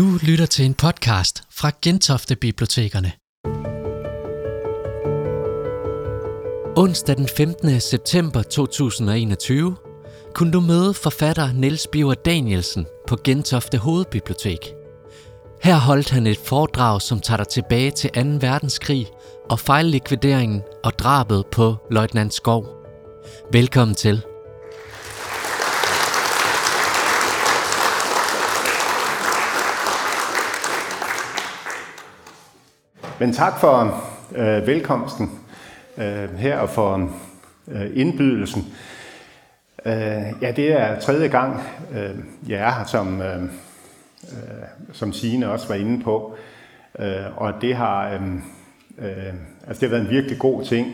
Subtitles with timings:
[0.00, 3.12] Du lytter til en podcast fra Gentofte Bibliotekerne.
[6.76, 7.80] Onsdag den 15.
[7.80, 9.76] september 2021
[10.34, 14.58] kunne du møde forfatter Niels Biver Danielsen på Gentofte Hovedbibliotek.
[15.62, 18.20] Her holdt han et foredrag, som tager dig tilbage til 2.
[18.20, 19.06] verdenskrig
[19.50, 22.66] og fejllikvideringen og drabet på løjtnant Skov.
[23.52, 24.29] Velkommen til.
[33.20, 34.04] Men tak for
[34.36, 35.30] øh, velkomsten
[35.98, 37.10] øh, her og for
[37.68, 38.74] øh, indbydelsen.
[39.86, 39.92] Øh,
[40.42, 41.62] ja, det er tredje gang,
[41.92, 42.14] øh,
[42.48, 43.48] jeg er her, som, øh, øh,
[44.92, 46.36] som Signe også var inde på.
[46.98, 48.34] Øh, og det har, øh,
[48.98, 49.34] øh,
[49.66, 50.86] altså det har været en virkelig god ting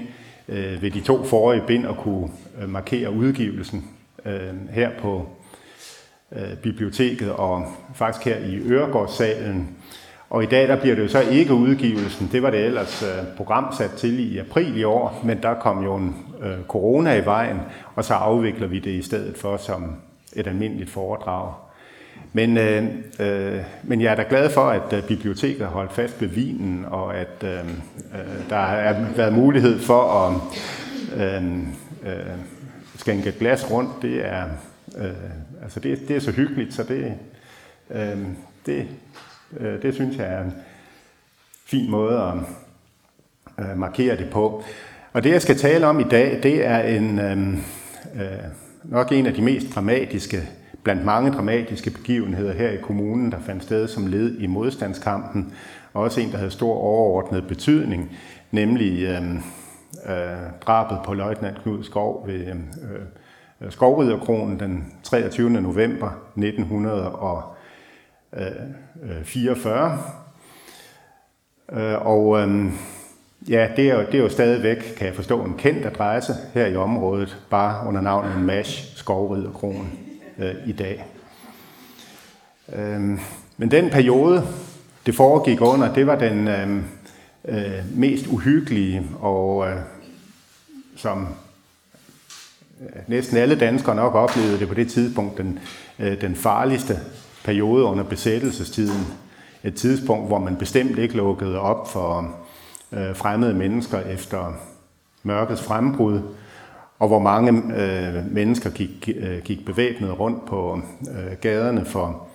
[0.48, 2.30] øh, ved de to forrige bind at kunne
[2.60, 3.90] øh, markere udgivelsen
[4.24, 5.28] øh, her på
[6.32, 9.76] øh, biblioteket og faktisk her i Øregårdssalen.
[10.30, 12.28] Og i dag der bliver det jo så ikke udgivelsen.
[12.32, 15.96] Det var det ellers øh, programsat til i april i år, men der kom jo
[15.96, 17.60] en øh, corona i vejen,
[17.94, 19.96] og så afvikler vi det i stedet for som
[20.32, 21.52] et almindeligt foredrag.
[22.32, 22.84] Men, øh,
[23.20, 26.84] øh, men jeg er da glad for, at øh, biblioteket har holdt fast ved vinen,
[26.90, 30.34] og at øh, øh, der har været mulighed for at
[31.20, 31.58] øh,
[32.12, 32.36] øh,
[32.96, 33.90] skænke et glas rundt.
[34.02, 34.44] Det er,
[34.98, 35.10] øh,
[35.62, 37.14] altså det, det er så hyggeligt, så det,
[37.90, 38.18] øh,
[38.66, 38.86] det,
[39.60, 40.54] Øh, det synes jeg er en
[41.66, 42.34] fin måde at
[43.64, 44.64] øh, markere det på.
[45.12, 47.52] Og det, jeg skal tale om i dag, det er en, øh,
[48.22, 48.38] øh,
[48.84, 50.48] nok en af de mest dramatiske,
[50.82, 55.52] blandt mange dramatiske begivenheder her i kommunen, der fandt sted som led i modstandskampen,
[55.92, 58.16] og også en, der havde stor overordnet betydning,
[58.50, 59.34] nemlig øh,
[60.06, 62.46] øh, drabet på løjtnant Knud Skov ved
[63.60, 65.50] øh, Skovriderkronen den 23.
[65.50, 67.55] november 1900 og
[68.36, 68.46] Øh,
[69.02, 69.98] øh, 44.
[71.72, 72.72] Øh, og øhm,
[73.48, 76.66] ja, det er, jo, det er jo stadigvæk, kan jeg forstå, en kendt adresse her
[76.66, 79.98] i området, bare under navnet MASH Skovriderkronen
[80.66, 81.04] i dag.
[82.72, 83.18] Øhm,
[83.56, 84.46] men den periode,
[85.06, 86.84] det foregik under, det var den øhm,
[87.44, 89.76] øh, mest uhyggelige, og øh,
[90.96, 91.28] som
[93.06, 95.58] næsten alle danskere nok oplevede det på det tidspunkt, den,
[95.98, 97.00] øh, den farligste
[97.46, 99.06] periode under besættelsestiden.
[99.64, 102.36] Et tidspunkt, hvor man bestemt ikke lukkede op for
[102.92, 104.52] øh, fremmede mennesker efter
[105.22, 106.20] mørkets frembrud,
[106.98, 110.80] og hvor mange øh, mennesker gik, øh, gik bevæbnet rundt på
[111.10, 112.28] øh, gaderne for,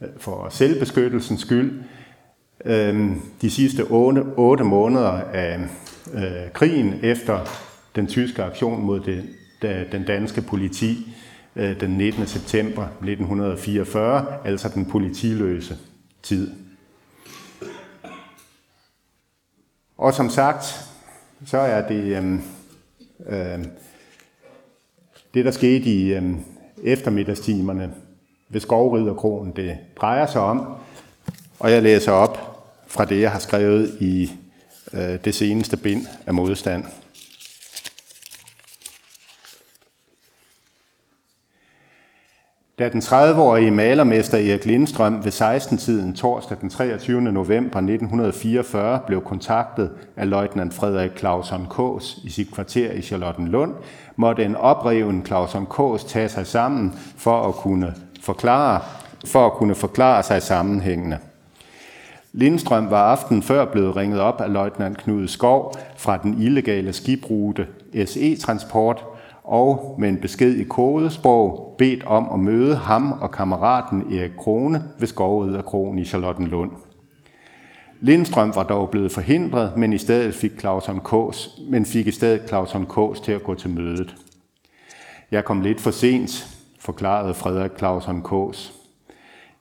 [0.00, 1.82] øh, for selvbeskyttelsens skyld.
[2.64, 3.10] Øh,
[3.42, 5.58] de sidste otte, otte måneder af
[6.14, 7.38] øh, krigen efter
[7.96, 9.24] den tyske aktion mod det,
[9.62, 11.17] da, den danske politi øh,
[11.58, 12.26] Øh, den 19.
[12.26, 15.76] september 1944, altså den politiløse
[16.22, 16.50] tid.
[19.96, 20.64] Og som sagt,
[21.46, 22.34] så er det øh,
[23.26, 23.64] øh,
[25.34, 26.32] det, der skete i øh,
[26.84, 27.94] eftermiddagstimerne
[28.48, 30.74] ved Skovriderkronen, det drejer sig om.
[31.58, 34.30] Og jeg læser op fra det, jeg har skrevet i
[34.92, 36.84] øh, det seneste bind af modstand.
[42.78, 47.20] Da den 30-årige malermester Erik Lindstrøm ved 16-tiden torsdag den 23.
[47.20, 53.74] november 1944 blev kontaktet af løjtnant Frederik Clausen Kås i sit kvarter i Charlottenlund,
[54.16, 58.80] måtte en opreven Clausen Kås tage sig sammen for at kunne forklare,
[59.26, 61.18] for at kunne forklare sig sammenhængende.
[62.32, 67.66] Lindstrøm var aften før blevet ringet op af løjtnant Knud Skov fra den illegale skibrute
[68.06, 69.04] SE-transport,
[69.48, 74.82] og med en besked i kodesprog bedt om at møde ham og kammeraten Erik Krone
[74.98, 76.70] ved Skovriderkrogen i Charlottenlund.
[78.00, 82.48] Lindstrøm var dog blevet forhindret, men i stedet fik Claus Kås, men fik i stedet
[82.48, 84.14] Claus Kås til at gå til mødet.
[85.30, 88.74] Jeg kom lidt for sent, forklarede Frederik Claus Kås.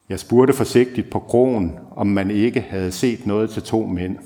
[0.10, 4.18] Jeg spurgte forsigtigt på krogen, om man ikke havde set noget til to mænd.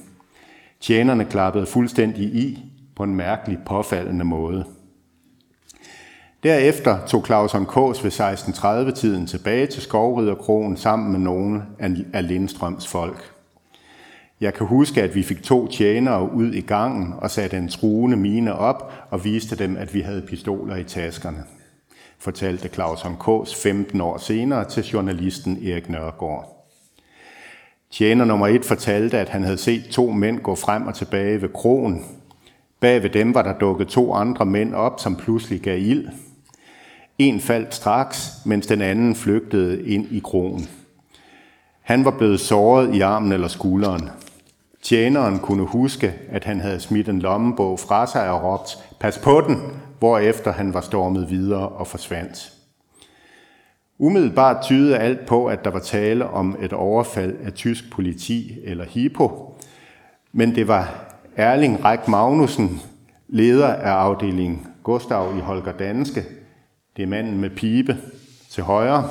[0.80, 2.64] Tjenerne klappede fuldstændig i
[2.96, 4.66] på en mærkelig påfaldende måde.
[6.44, 11.64] Derefter tog Claus Kås ved 1630-tiden tilbage til Skovriderkrogen sammen med nogle
[12.14, 13.32] af Lindstrøms folk.
[14.42, 18.18] Jeg kan huske, at vi fik to tjenere ud i gangen og satte en truende
[18.18, 21.44] mine op og viste dem, at vi havde pistoler i taskerne,
[22.20, 26.68] fortalte Claus Kås 15 år senere til journalisten Erik Nørgaard.
[27.92, 31.50] Tjener nummer et fortalte, at han havde set to mænd gå frem og tilbage ved
[31.50, 32.06] krogen.
[32.80, 36.08] Bag ved dem var der dukket to andre mænd op, som pludselig gav ild.
[37.21, 40.68] En faldt straks, mens den anden flygtede ind i krogen.
[41.81, 44.09] Han var blevet såret i armen eller skulderen.
[44.81, 49.41] Tjeneren kunne huske, at han havde smidt en lommebog fra sig og råbt, pas på
[49.47, 49.57] den,
[50.00, 52.53] hvorefter han var stormet videre og forsvandt.
[53.97, 58.85] Umiddelbart tydede alt på, at der var tale om et overfald af tysk politi eller
[58.85, 59.57] HIPO,
[60.31, 62.81] men det var Erling Ræk Magnussen,
[63.27, 66.25] leder af afdelingen Gustav i Holger Danske,
[66.98, 67.98] det er manden med pibe
[68.50, 69.10] til højre,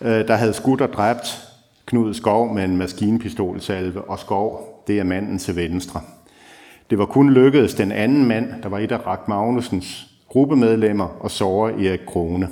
[0.00, 1.48] øh, der havde skudt og dræbt
[1.86, 6.00] Knud Skov med en maskinpistolsalve, og Skov, det er manden til venstre.
[6.90, 11.30] Det var kun lykkedes den anden mand, der var et af Rak Magnusens gruppemedlemmer, og
[11.30, 12.48] såre Erik Krone.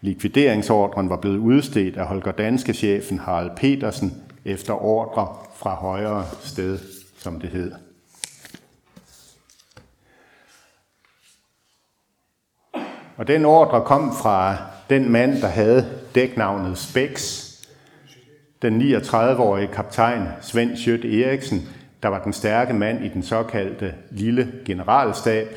[0.00, 6.78] Likvideringsordren var blevet udstedt af Holger Danske chefen Harald Petersen efter ordre fra højere sted,
[7.18, 7.72] som det hed.
[13.16, 14.56] Og den ordre kom fra
[14.90, 17.44] den mand, der havde dæknavnet Spex,
[18.62, 21.68] den 39-årige kaptajn Svend Schødt Eriksen,
[22.02, 25.48] der var den stærke mand i den såkaldte lille generalstab.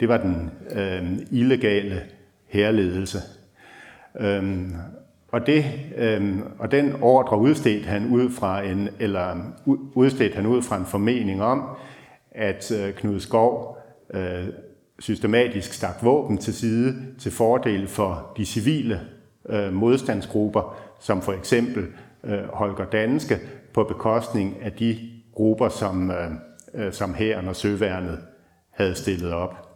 [0.00, 2.02] Det var den øh, illegale
[2.46, 3.18] herledelse.
[4.20, 4.74] Øhm,
[5.32, 5.64] og, det,
[5.96, 9.36] øhm, og den ordre udstedte han ud fra en, eller
[9.94, 11.68] udstedte han ud fra en formening om,
[12.30, 13.78] at øh, Knud Skov
[14.14, 14.48] øh,
[15.00, 19.00] systematisk stak våben til side til fordel for de civile
[19.48, 21.86] øh, modstandsgrupper, som for eksempel
[22.24, 23.38] øh, Holger Danske,
[23.72, 24.98] på bekostning af de
[25.32, 26.30] grupper, som, øh,
[26.74, 28.18] øh som hæren og søværnet
[28.70, 29.68] havde stillet op.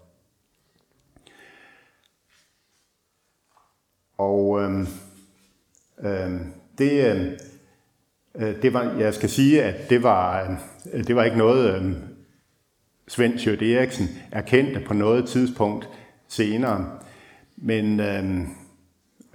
[4.18, 4.80] Og øh,
[6.04, 6.40] øh,
[6.78, 7.30] det, øhm,
[8.34, 10.42] øh, det var, jeg skal sige, at det var,
[10.92, 11.92] øh, det var ikke noget, øh,
[13.12, 15.88] Svend Sjøt Eriksen erkendte på noget tidspunkt
[16.28, 16.86] senere.
[17.56, 18.40] Men øh,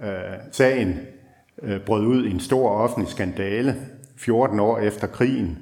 [0.00, 1.00] øh, sagen
[1.62, 3.76] øh, brød ud i en stor offentlig skandale
[4.16, 5.58] 14 år efter krigen,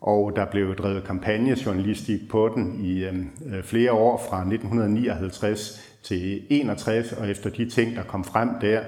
[0.00, 6.42] og der blev drevet kampagnejournalistik på den i øhm, øh, flere år fra 1959 til
[6.50, 8.80] 61, og efter de ting, der kom frem der,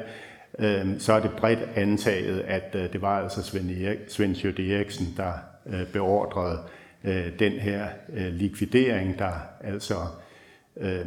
[0.58, 4.58] øh, så er det bredt antaget, at øh, det var altså Svend, Erik, Svend Sjøt
[4.58, 5.32] Eriksen, der
[5.66, 6.58] øh, beordrede
[7.04, 9.94] øh, den her øh, likvidering, der altså
[10.76, 11.06] øh,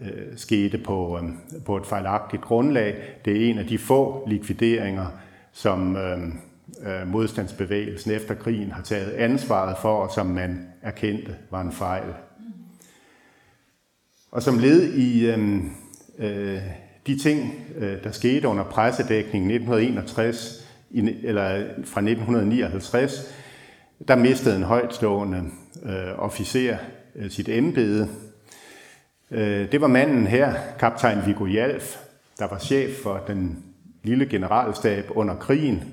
[0.00, 2.96] øh, skete på, øh, på et fejlagtigt grundlag.
[3.24, 5.06] Det er en af de få likvideringer,
[5.52, 6.18] som øh,
[6.86, 12.14] øh, modstandsbevægelsen efter krigen har taget ansvaret for, og som man erkendte var en fejl.
[14.30, 15.56] Og som led i øh,
[16.18, 16.60] øh,
[17.06, 23.34] de ting, øh, der skete under pressedækningen 1961, i, eller fra 1959,
[24.08, 25.42] der mistede en højtstående
[25.82, 26.76] øh, officer
[27.16, 28.08] øh, sit embede.
[29.30, 31.96] Øh, det var manden her, kaptajn Viggo Jalf,
[32.38, 33.64] der var chef for den
[34.02, 35.84] lille generalstab under krigen,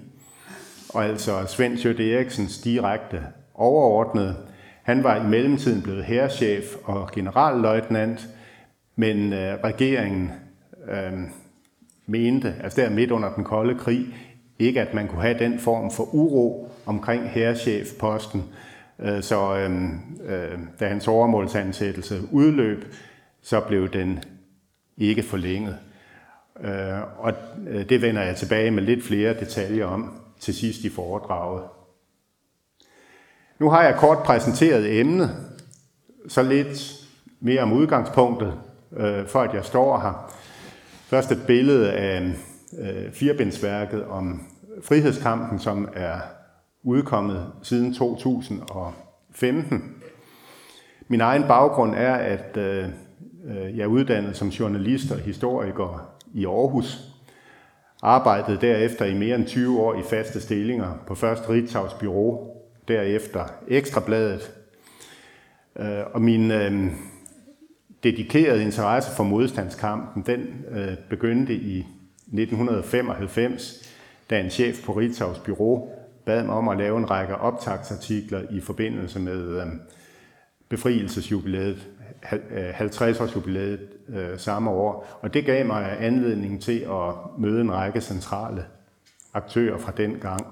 [0.90, 3.22] og altså Svend Sjøt Eriksens direkte
[3.54, 4.36] overordnede.
[4.84, 8.28] Han var i mellemtiden blevet herrechef og generalløjtnant,
[8.96, 10.32] men øh, regeringen
[10.90, 11.14] øh,
[12.06, 14.06] mente, altså der midt under den kolde krig,
[14.60, 18.44] ikke at man kunne have den form for uro omkring herrechefposten.
[19.00, 19.72] Øh, så øh,
[20.26, 22.86] øh, da hans overmålsansættelse udløb,
[23.42, 24.24] så blev den
[24.98, 25.78] ikke forlænget.
[26.62, 27.34] Øh, og
[27.68, 31.64] øh, det vender jeg tilbage med lidt flere detaljer om til sidst i foredraget.
[33.60, 35.36] Nu har jeg kort præsenteret emnet,
[36.28, 36.94] så lidt
[37.40, 38.54] mere om udgangspunktet,
[38.98, 40.34] øh, for at jeg står her.
[41.08, 42.34] Først et billede af
[42.80, 44.42] øh, firebindsværket om
[44.84, 46.20] frihedskampen, som er
[46.84, 49.96] udkommet siden 2015.
[51.08, 52.90] Min egen baggrund er, at øh,
[53.78, 57.10] jeg er uddannet som journalist og historiker i Aarhus.
[58.02, 62.48] Arbejdede derefter i mere end 20 år i faste stillinger på først Ritzaus Bureau,
[62.88, 64.52] derefter Ekstrabladet.
[65.80, 66.92] Øh, og min øh,
[68.04, 73.94] dedikerede interesse for modstandskampen, den øh, begyndte i 1995,
[74.30, 75.90] da en chef på Ritzaus Bureau
[76.26, 79.76] bad mig om at lave en række optagsartikler i forbindelse med øhm, øh,
[80.70, 81.88] befrielsesjubilæet,
[82.24, 85.20] 50-årsjubilæet jubilæet øh, samme år.
[85.22, 88.66] Og det gav mig anledning til at møde en række centrale
[89.34, 90.46] aktører fra den gang.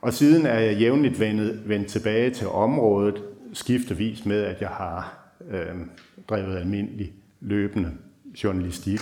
[0.00, 5.18] Og siden er jeg jævnligt vendt, vendt tilbage til området, skiftevis med, at jeg har
[5.50, 5.76] øh,
[6.28, 7.90] drevet almindelig løbende
[8.44, 9.00] journalistik.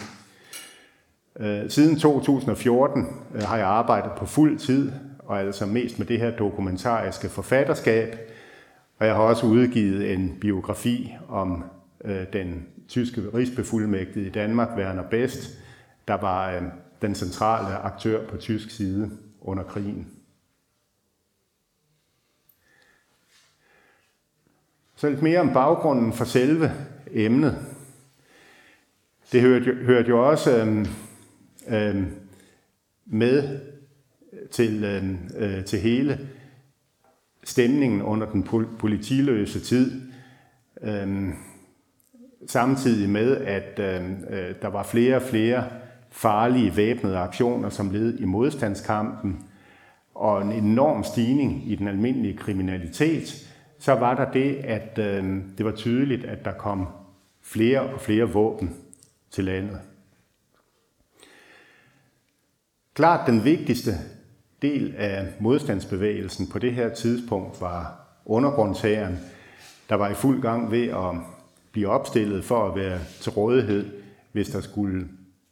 [1.41, 4.93] Øh, siden 2014 øh, har jeg arbejdet på fuld tid
[5.31, 8.17] og altså mest med det her dokumentariske forfatterskab.
[8.99, 11.65] Og jeg har også udgivet en biografi om
[12.05, 15.59] øh, den tyske rigsbefuldmægtige i Danmark, Werner Best,
[16.09, 16.63] der var øh,
[17.03, 19.11] den centrale aktør på tysk side
[19.41, 20.09] under krigen.
[24.97, 26.73] Så lidt mere om baggrunden for selve
[27.13, 27.67] emnet.
[29.33, 30.87] Det hørte, hørte jo også øh,
[31.69, 32.07] øh,
[33.07, 33.70] med
[34.51, 36.29] til, øh, øh, til hele
[37.45, 38.43] stemningen under den
[38.79, 40.03] politiløse tid,
[40.83, 41.29] øh,
[42.47, 45.65] samtidig med, at øh, øh, der var flere og flere
[46.11, 49.45] farlige væbnede aktioner som led i modstandskampen,
[50.15, 55.67] og en enorm stigning i den almindelige kriminalitet, så var der det, at øh, det
[55.67, 56.87] var tydeligt, at der kom
[57.43, 58.77] flere og flere våben
[59.31, 59.81] til landet.
[62.95, 63.91] Klart den vigtigste
[64.63, 69.19] del af modstandsbevægelsen på det her tidspunkt var undergrundshæren,
[69.89, 71.15] der var i fuld gang ved at
[71.73, 73.87] blive opstillet for at være til rådighed,
[74.33, 75.09] hvis der skulle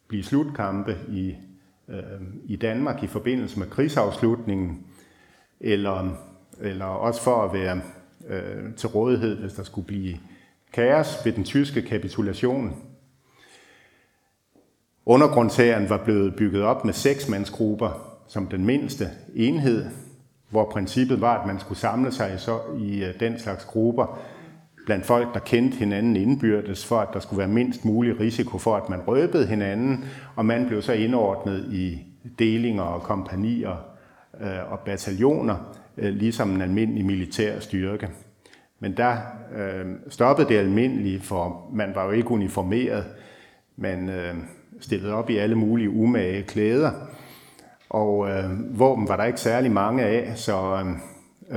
[0.08, 1.34] blive slutkampe i,
[1.88, 4.86] øh, i Danmark i forbindelse med krigsafslutningen,
[5.60, 6.08] eller,
[6.60, 7.80] eller også for at være
[8.28, 10.16] øh, til rådighed, hvis der skulle blive
[10.72, 12.82] kaos ved den tyske kapitulation.
[15.06, 19.86] Undergrundshæren var blevet bygget op med seksmandsgrupper som den mindste enhed,
[20.50, 24.18] hvor princippet var, at man skulle samle sig så i øh, den slags grupper
[24.88, 28.76] blandt folk, der kendte hinanden indbyrdes, for at der skulle være mindst mulig risiko for,
[28.76, 30.04] at man røbede hinanden,
[30.36, 31.98] og man blev så indordnet i
[32.38, 33.76] delinger og kompanier
[34.40, 38.08] øh, og bataljoner, øh, ligesom en almindelig militær styrke.
[38.80, 39.16] Men der
[39.56, 43.04] øh, stoppede det almindelige, for man var jo ikke uniformeret.
[43.76, 44.34] Man øh,
[44.80, 46.90] stillede op i alle mulige umage klæder,
[47.90, 50.88] og øh, våben var der ikke særlig mange af, så øh,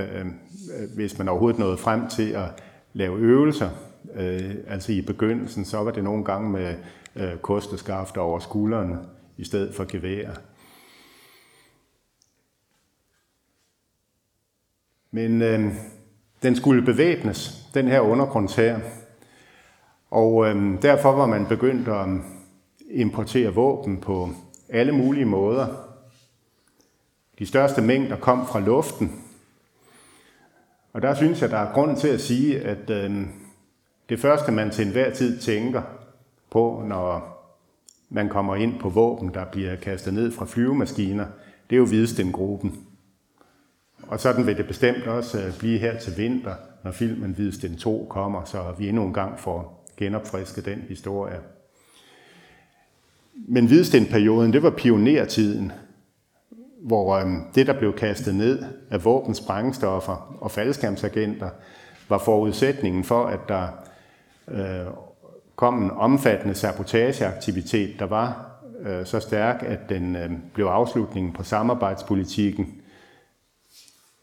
[0.02, 3.70] øh, øh, hvis man overhovedet nåede frem til at lave øvelser,
[4.16, 6.76] øh, altså i begyndelsen, så var det nogle gange med
[7.16, 9.00] øh, kosteskafter over skuldrene
[9.38, 10.30] i stedet for gevær.
[15.12, 15.74] Men øh,
[16.44, 18.80] den skulle bevæbnes, den her undergrundshær.
[20.12, 22.08] Og øh, derfor var man begyndt at
[22.90, 24.30] importere våben på
[24.70, 25.91] alle mulige måder.
[27.42, 29.22] De største mængder kom fra luften.
[30.94, 33.28] Og der synes jeg, der er grund til at sige, at øh,
[34.10, 35.82] det første, man til enhver tid tænker
[36.52, 37.38] på, når
[38.10, 41.26] man kommer ind på våben, der bliver kastet ned fra flyvemaskiner,
[41.70, 42.80] det er jo Hvidestengruppen.
[44.08, 48.08] Og sådan vil det bestemt også øh, blive her til vinter, når filmen Hvidesten 2
[48.10, 51.40] kommer, så vi endnu en gang får genopfrisket den historie.
[53.48, 55.72] Men Hvidestenperioden, det var pionertiden,
[56.82, 61.50] hvor øhm, det, der blev kastet ned af våben, sprængstoffer og faldskærmsagenter,
[62.10, 63.68] var forudsætningen for, at der
[64.48, 64.94] øh,
[65.56, 71.44] kom en omfattende sabotageaktivitet, der var øh, så stærk, at den øh, blev afslutningen på
[71.44, 72.82] samarbejdspolitikken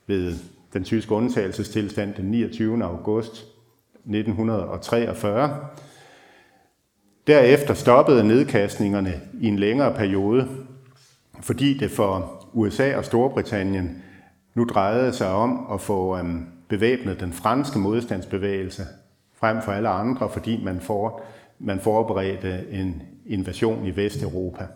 [0.07, 0.35] ved
[0.73, 2.85] den tyske undtagelsestilstand den 29.
[2.85, 3.33] august
[4.07, 5.57] 1943.
[7.27, 10.49] Derefter stoppede nedkastningerne i en længere periode,
[11.41, 14.03] fordi det for USA og Storbritannien
[14.55, 18.83] nu drejede sig om at få øhm, bevæbnet den franske modstandsbevægelse
[19.35, 21.23] frem for alle andre, fordi man, for,
[21.59, 24.67] man forberedte en invasion i Vesteuropa.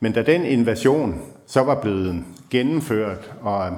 [0.00, 3.68] Men da den invasion så var blevet gennemført, og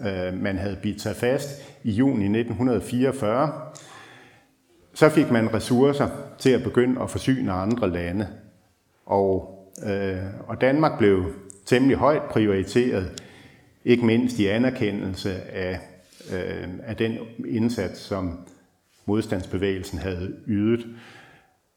[0.00, 1.48] øh, man havde bidt sig fast
[1.82, 3.52] i juni 1944,
[4.94, 8.28] så fik man ressourcer til at begynde at forsyne andre lande.
[9.06, 10.16] Og, øh,
[10.46, 11.24] og Danmark blev
[11.66, 13.22] temmelig højt prioriteret,
[13.84, 15.80] ikke mindst i anerkendelse af,
[16.32, 17.18] øh, af den
[17.48, 18.38] indsats, som
[19.06, 20.86] modstandsbevægelsen havde ydet.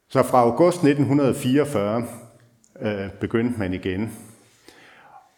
[0.08, 2.04] Så fra august 1944
[2.82, 4.12] øh, begyndte man igen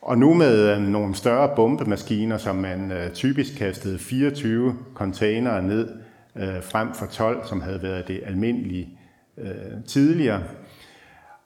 [0.02, 5.88] og nu med øh, nogle større bombemaskiner, som man øh, typisk kastede 24 containere ned
[6.36, 8.98] øh, frem for 12, som havde været det almindelige
[9.38, 10.42] øh, tidligere.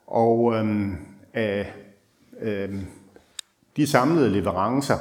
[0.07, 0.91] Og øh,
[1.33, 1.73] af
[2.41, 2.85] Øhm,
[3.77, 4.97] de samlede leverancer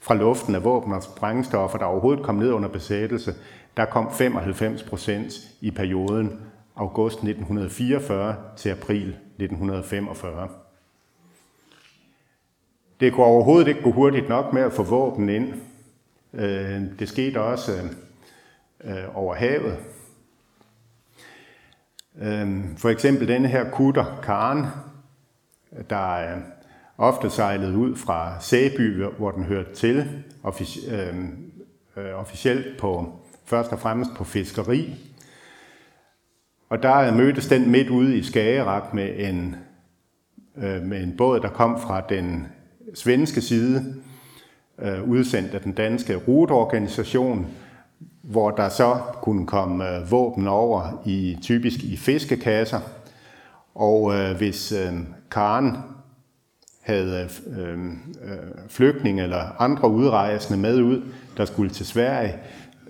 [0.00, 3.34] fra luften af våben og sprængstoffer, der overhovedet kom ned under besættelse,
[3.76, 6.40] der kom 95 procent i perioden
[6.76, 10.48] august 1944 til april 1945.
[13.00, 15.54] Det kunne overhovedet ikke gå hurtigt nok med at få våben ind.
[16.32, 17.72] Øhm, det skete også
[18.84, 19.78] øh, over havet.
[22.18, 24.66] Øhm, for eksempel denne her kutter, Karen,
[25.90, 26.42] der øh,
[27.00, 29.96] ofte sejlet ud fra Sæby, hvor den hørte til,
[30.88, 31.14] øh,
[31.96, 33.12] øh, officielt på,
[33.44, 34.94] først og fremmest på fiskeri.
[36.68, 39.56] Og der mødtes den midt ude i Skagerak med en,
[40.56, 42.46] øh, med en båd, der kom fra den
[42.94, 43.94] svenske side,
[44.78, 47.46] øh, udsendt af den danske ruteorganisation,
[48.22, 52.80] hvor der så kunne komme øh, våben over i typisk i fiskekasser.
[53.74, 54.92] Og øh, hvis øh,
[55.30, 55.76] Karen
[56.80, 57.78] havde øh,
[58.24, 61.02] øh, flygtninge eller andre udrejsende med ud,
[61.36, 62.38] der skulle til Sverige,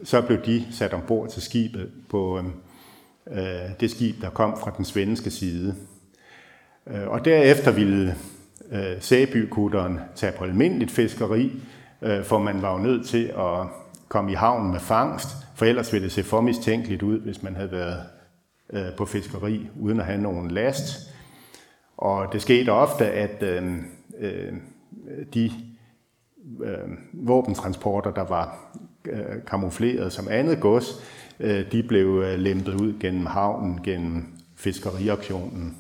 [0.05, 2.45] så blev de sat ombord til skibet på øh,
[3.39, 5.75] øh det skib, der kom fra den svenske side.
[6.87, 8.17] Øh, og derefter ville
[8.73, 11.53] øh, Sæbykutteren tage på almindeligt fiskeri,
[12.03, 13.67] øh, for man var jo nødt til at
[14.09, 17.57] komme i havn med fangst, for ellers ville det se for mistænkeligt ud, hvis man
[17.57, 18.03] havde været
[18.73, 21.15] øh, på fiskeri uden at have nogen last.
[22.01, 23.73] Og det skete ofte, at øh,
[24.19, 24.53] øh,
[25.35, 25.51] de
[26.65, 31.05] øh, våbentransporter, der var øh, kamufleret som andet gods,
[31.41, 34.27] øh, de blev øh, lempet ud gennem havnen, gennem
[34.57, 35.77] fiskeriaktionen.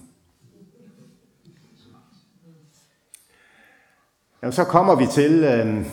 [4.42, 5.86] Ja, så kommer vi til, øh,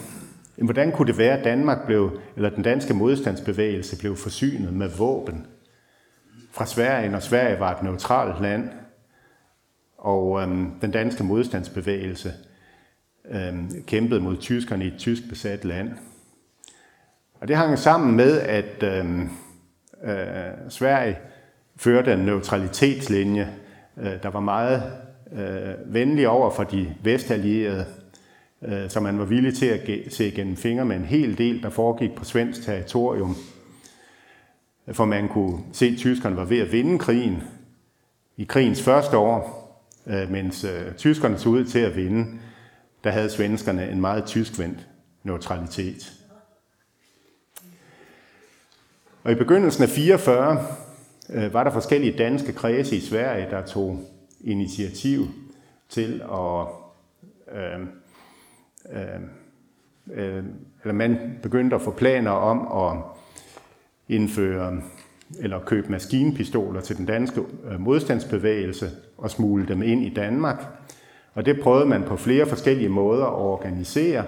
[0.65, 5.45] hvordan kunne det være, at Danmark blev, eller den danske modstandsbevægelse blev forsynet med våben
[6.51, 8.69] fra Sverige, når Sverige var et neutralt land,
[9.97, 12.33] og øhm, den danske modstandsbevægelse
[13.31, 15.91] øhm, kæmpede mod tyskerne i et tysk besat land.
[17.41, 19.29] Og det hang sammen med, at øhm,
[20.03, 21.17] øh, Sverige
[21.75, 23.53] førte en neutralitetslinje,
[23.97, 24.83] øh, der var meget
[25.33, 27.85] øh, venlig over for de vestallierede,
[28.61, 31.69] øh, så man var villig til at se gennem fingre med en hel del, der
[31.69, 33.35] foregik på svensk territorium.
[34.91, 37.43] For man kunne se, at tyskerne var ved at vinde krigen
[38.37, 39.56] i krigens første år,
[40.07, 42.39] øh, mens øh, tyskerne så ud til at vinde,
[43.03, 44.87] der havde svenskerne en meget tyskvendt
[45.23, 46.13] neutralitet.
[49.23, 50.65] Og i begyndelsen af 44
[51.29, 53.99] øh, var der forskellige danske kredse i Sverige, der tog
[54.41, 55.27] initiativ
[55.89, 56.67] til at
[57.55, 57.79] øh,
[58.91, 59.21] øh,
[60.11, 60.43] øh,
[60.83, 63.03] eller man begyndte at få planer om at
[64.07, 64.81] indføre
[65.39, 70.65] eller købe maskinpistoler til den danske øh, modstandsbevægelse og smule dem ind i Danmark.
[71.33, 74.23] Og det prøvede man på flere forskellige måder at organisere,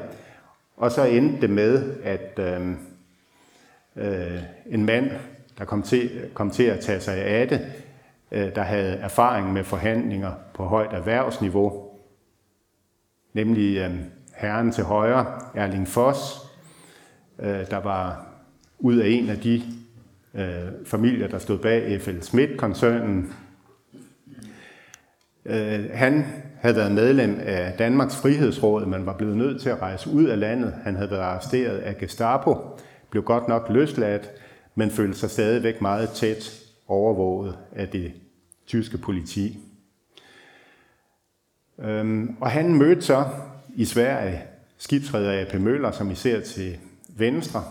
[0.78, 2.72] og så endte det med, at øh,
[3.96, 5.12] øh, en mand,
[5.58, 7.62] der kom til, kom til at tage sig af det,
[8.32, 11.90] øh, der havde erfaring med forhandlinger på højt erhvervsniveau,
[13.34, 13.96] nemlig øh,
[14.36, 16.38] herren til højre, Erling Foss,
[17.40, 18.26] øh, der var
[18.80, 19.62] ud af en af de
[20.36, 23.34] øh, familier, der stod bag FL Schmidt-koncernen.
[25.46, 26.26] Øh, han
[26.62, 30.40] havde været medlem af Danmarks Frihedsråd, men var blevet nødt til at rejse ud af
[30.40, 30.74] landet.
[30.84, 32.58] Han havde været arresteret af Gestapo,
[33.10, 34.32] blev godt nok løsladt,
[34.76, 38.14] men følte sig stadigvæk meget tæt overvåget af det
[38.68, 39.60] tyske politi.
[41.80, 43.26] Øhm, og han mødte så
[43.76, 44.42] i Sverige
[44.78, 47.64] skibsredder AP Møller, som I ser til venstre,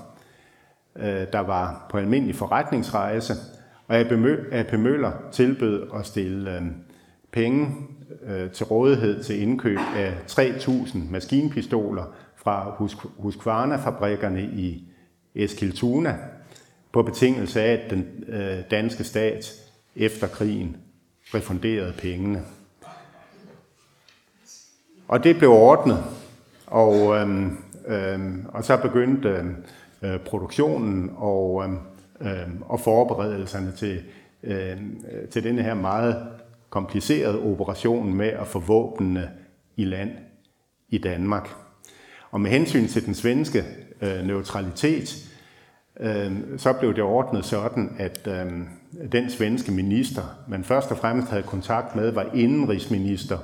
[0.98, 3.34] Øh, der var på almindelig forretningsrejse,
[3.88, 3.96] og
[4.52, 6.62] AP Møller tilbød at stille øh,
[7.32, 7.68] penge
[8.26, 12.74] øh, til rådighed til indkøb af 3.000 maskinpistoler fra
[13.18, 14.84] Husqvarna-fabrikkerne i
[15.34, 16.16] Eskiltuna,
[16.92, 18.06] på betingelse af, at den
[18.70, 19.52] danske stat
[19.96, 20.76] efter krigen
[21.34, 22.42] refunderede pengene.
[25.08, 26.04] Og det blev ordnet,
[26.66, 29.56] og, øhm, øhm, og så begyndte øhm,
[30.02, 31.64] øh, produktionen og,
[32.20, 34.02] øh, og forberedelserne til,
[34.42, 34.76] øh,
[35.30, 36.26] til denne her meget
[36.70, 39.30] komplicerede operation med at få våbnene
[39.76, 40.10] i land
[40.88, 41.48] i Danmark.
[42.30, 43.64] Og med hensyn til den svenske
[44.02, 45.28] øh, neutralitet,
[46.00, 48.52] øh, så blev det ordnet sådan, at øh,
[49.12, 53.38] den svenske minister, man først og fremmest havde kontakt med, var indenrigsminister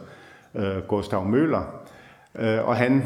[0.55, 1.89] øh, Gustav Møller,
[2.35, 3.03] øh, og han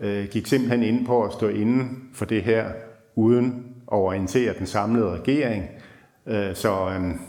[0.00, 2.72] øh, gik simpelthen ind på at stå inden for det her,
[3.18, 5.64] uden at orientere den samlede regering,
[6.26, 7.20] øh, så øhm,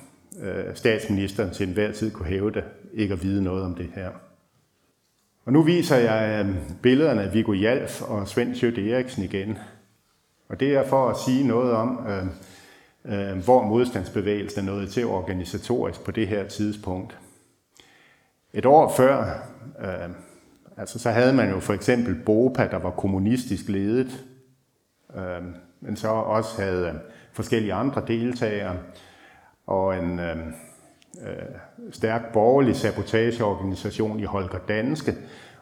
[0.42, 4.10] øh, statsministeren til enhver tid kunne hæve det, ikke at vide noget om det her.
[5.46, 9.58] Og nu viser jeg øhm, billederne af Viggo Jalf og Svend Sjøtte Eriksen igen.
[10.50, 12.26] Og det er for at sige noget om, øh,
[13.06, 17.18] øh, hvor modstandsbevægelsen er nået til organisatorisk på det her tidspunkt.
[18.54, 19.48] Et år før,
[19.82, 20.10] øh,
[20.78, 24.26] altså så havde man jo for eksempel BOPA, der var kommunistisk ledet,
[25.16, 25.42] øh,
[25.82, 26.94] men så også havde øh,
[27.32, 28.76] forskellige andre deltagere,
[29.68, 30.38] og en øh,
[31.22, 35.16] øh, stærk borgerlig sabotageorganisation i Holger Danske,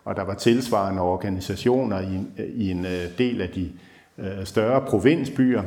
[0.05, 3.71] og der var tilsvarende organisationer i, i en øh, del af de
[4.17, 5.63] øh, større provinsbyer,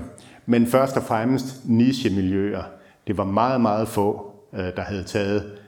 [0.47, 2.63] men først og fremmest nichemiljøer.
[3.07, 5.59] Det var meget, meget få, øh, der havde taget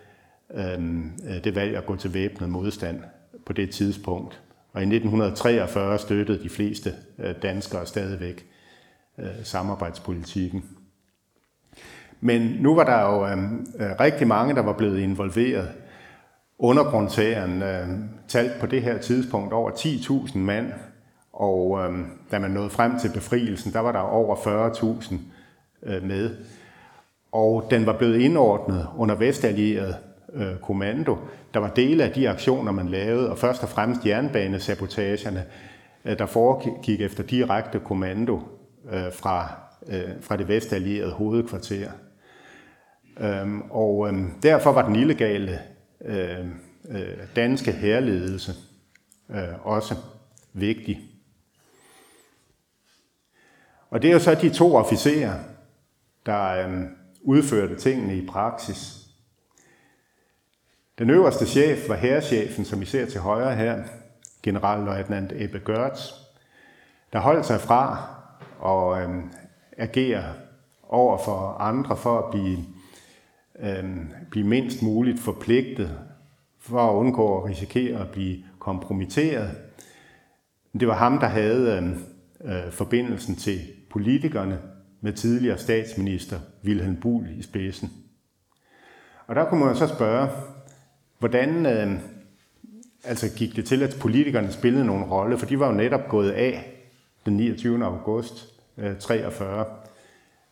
[0.54, 0.96] øh,
[1.28, 3.00] øh det valg at gå til væbnet modstand
[3.46, 4.40] på det tidspunkt.
[4.72, 8.46] Og i 1943 støttede de fleste øh, danskere stadigvæk
[9.22, 10.64] øh, samarbejdspolitikken.
[12.20, 15.68] Men nu var der jo øh, øh rigtig mange, der var blevet involveret.
[16.58, 17.88] Undergrundshæren øh,
[18.28, 20.72] talt på det her tidspunkt over 10.000 mand,
[21.32, 21.98] og øh,
[22.30, 25.14] da man nåede frem til befrielsen, der var der over 40.000
[25.82, 26.36] øh, med.
[27.32, 29.96] Og den var blevet indordnet under vestallieret
[30.34, 31.16] øh, kommando.
[31.54, 35.44] Der var dele af de aktioner, man lavede, og først og fremmest jernbanesabotagerne,
[36.04, 38.40] øh, der foregik efter direkte kommando
[38.90, 39.52] øh, fra,
[39.88, 41.90] øh, fra det vestallierede hovedkvarter.
[43.20, 45.60] Øhm, og øhm, derfor var den illegale
[46.04, 46.46] øh,
[46.88, 48.52] øh, danske herledelse
[49.30, 49.94] øh, også
[50.52, 51.00] vigtig.
[53.90, 55.38] Og det er jo så de to officerer,
[56.26, 56.82] der øh,
[57.22, 58.98] udførte tingene i praksis.
[60.98, 63.82] Den øverste chef var herrechefen, som I ser til højre her,
[64.42, 66.14] generalløjtnant Ebbe Gørts,
[67.12, 68.08] der holdt sig fra
[68.62, 69.22] og øh,
[69.78, 70.24] agere
[70.88, 72.58] over for andre for at blive,
[73.60, 73.84] øh,
[74.30, 75.98] blive mindst muligt forpligtet,
[76.60, 79.50] for at undgå at risikere at blive kompromitteret.
[80.80, 82.04] Det var ham, der havde øhm,
[82.44, 84.58] øh, forbindelsen til politikerne
[85.00, 87.90] med tidligere statsminister Wilhelm Buhl i spidsen.
[89.26, 90.28] Og der kunne man så spørge,
[91.18, 92.00] hvordan øh,
[93.04, 96.30] altså gik det til, at politikerne spillede nogen rolle, for de var jo netop gået
[96.30, 96.72] af
[97.26, 97.84] den 29.
[97.84, 98.51] august
[98.82, 99.66] Øh, 43,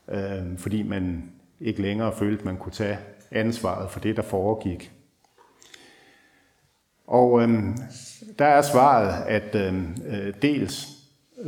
[0.09, 2.99] øh, fordi man ikke længere følte, at man kunne tage
[3.31, 4.93] ansvaret for det, der foregik.
[7.07, 7.49] Og øh,
[8.39, 9.75] der er svaret, at øh,
[10.07, 10.89] øh dels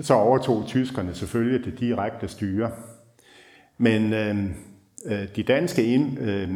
[0.03, 2.71] så overtog tyskerne selvfølgelig det direkte styre,
[3.79, 4.37] men øh,
[5.07, 6.51] øh de danske ind, øh,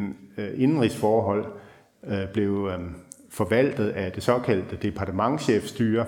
[0.55, 1.47] indenrigsforhold
[2.07, 2.81] øh, blev øh,
[3.31, 6.07] forvaltet af det såkaldte departementchefstyre,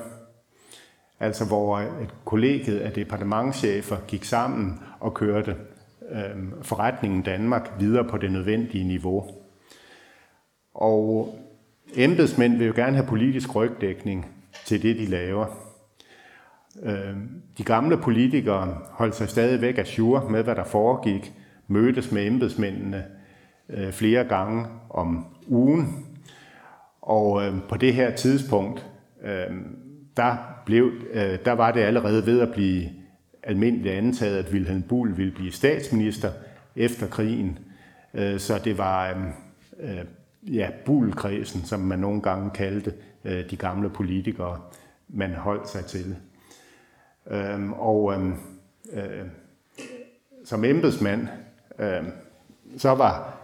[1.21, 5.57] altså hvor et kollegiet af departementchefer gik sammen og kørte
[6.11, 9.31] øh, forretningen Danmark videre på det nødvendige niveau.
[10.75, 11.39] Og
[11.97, 14.27] embedsmænd vil jo gerne have politisk rygdækning
[14.65, 15.47] til det, de laver.
[16.83, 17.17] Øh,
[17.59, 21.33] de gamle politikere holdt sig stadig væk af jour med, hvad der foregik,
[21.69, 23.05] mødtes med embedsmændene
[23.69, 26.07] øh, flere gange om ugen.
[27.03, 28.87] Og øh, på det her tidspunkt,
[29.25, 29.77] øhm,
[30.17, 30.37] der,
[30.69, 32.89] blev, øh, der var det allerede ved at blive
[33.43, 36.31] almindeligt antaget, at Wilhelm Buhl ville blive statsminister
[36.77, 37.59] efter krigen.
[38.15, 39.33] Øh, så det var
[39.81, 40.05] øh,
[40.55, 42.93] ja, Buhl-kredsen, som man nogle gange kaldte
[43.51, 44.61] de gamle politikere,
[45.09, 46.17] man holdt sig til.
[47.31, 48.35] Øhm, og øhm,
[48.93, 49.27] øh,
[50.45, 51.29] som embedsmand,
[51.79, 52.03] øh,
[52.77, 53.39] så var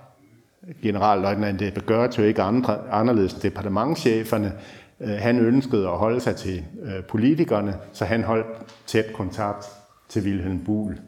[0.83, 4.53] generalløjtnant Ebbe Gørtø ikke andre, anderledes departementcheferne.
[5.01, 8.47] Øh, han ønskede at holde sig til øh, politikerne, så han holdt
[8.87, 9.67] tæt kontakt
[10.09, 11.01] til Wilhelm Buhl.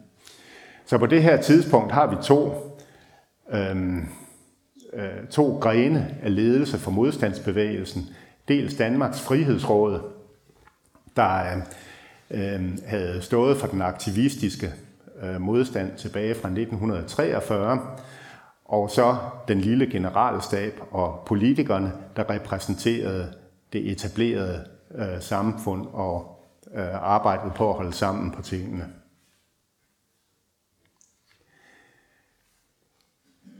[0.85, 2.53] Så på det her tidspunkt har vi to,
[3.51, 4.07] øhm,
[4.93, 8.09] øh, to grene af ledelse for modstandsbevægelsen.
[8.47, 9.99] Dels Danmarks Frihedsråd,
[11.15, 11.61] der
[12.31, 14.73] øh, havde stået for den aktivistiske
[15.23, 17.79] øh, modstand tilbage fra 1943,
[18.65, 19.15] og så
[19.47, 23.33] den lille generalstab og politikerne, der repræsenterede
[23.73, 28.93] det etablerede øh, samfund og øh, arbejdet på at holde sammen på tingene.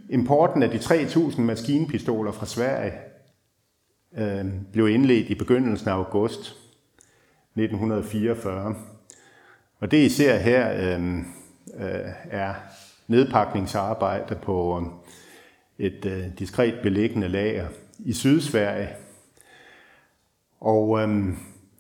[0.10, 2.94] Importen af de 3.000 maskinpistoler fra Sverige
[4.18, 6.40] øh, blev indledt i begyndelsen af august
[7.56, 8.76] 1944.
[9.80, 11.18] Og det I ser her øh,
[11.76, 12.54] øh, er
[13.08, 14.88] nedpakningsarbejde på øh,
[15.88, 17.68] et øh, diskret beliggende lager
[18.00, 18.90] i Sydsverige.
[20.60, 21.28] Og, øh,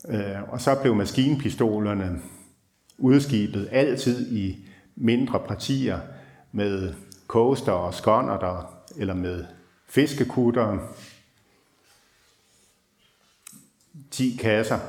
[0.09, 2.21] øh, og så blev maskinpistolerne
[2.97, 5.99] udskibet altid i mindre partier
[6.51, 6.93] med
[7.27, 9.45] koster og skånderter eller med
[9.87, 10.77] fiskekutter.
[14.11, 14.79] 10 kasser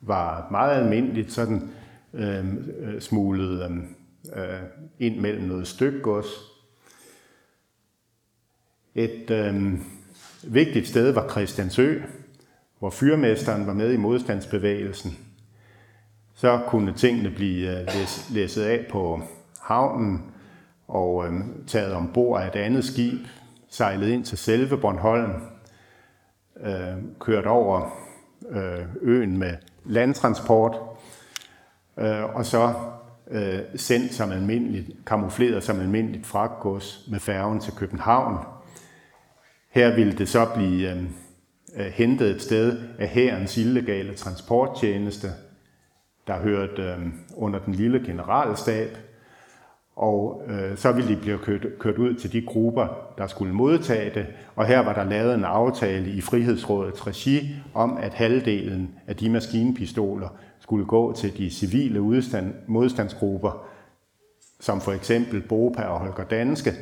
[0.00, 1.70] var meget almindeligt sådan
[2.12, 3.96] øhm, øh, smuglet øhm,
[4.36, 4.60] øh,
[4.98, 6.26] ind mellem noget stykgods.
[8.94, 9.72] Et øh,
[10.42, 12.02] vigtigt sted var Christiansø,
[12.84, 15.18] hvor fyrmesteren var med i modstandsbevægelsen.
[16.34, 17.88] Så kunne tingene blive øh,
[18.30, 19.22] læsset af på
[19.60, 20.22] havnen
[20.88, 23.26] og øhm, taget ombord af et andet skib,
[23.70, 25.32] sejlet ind til selve Bornholm,
[26.60, 27.90] øh, kørt over
[28.50, 30.76] øh, øen med landtransport,
[32.34, 32.74] og så
[33.76, 38.46] sendt som almindeligt, kamufleret som almindeligt fragtgods med færgen til København.
[39.70, 41.04] Her ville det så blive øh,
[41.76, 45.28] hentet et sted af hærens illegale transporttjeneste,
[46.26, 46.98] der hørte øh,
[47.36, 48.98] under den lille generalstab,
[49.96, 52.86] og øh, så ville de blive kørt, kørt ud til de grupper,
[53.18, 57.96] der skulle modtage det, og her var der lavet en aftale i Frihedsrådets regi om,
[57.96, 60.28] at halvdelen af de maskinpistoler
[60.60, 63.66] skulle gå til de civile udstand, modstandsgrupper,
[64.60, 66.72] som for eksempel Bopa og Holger Danske,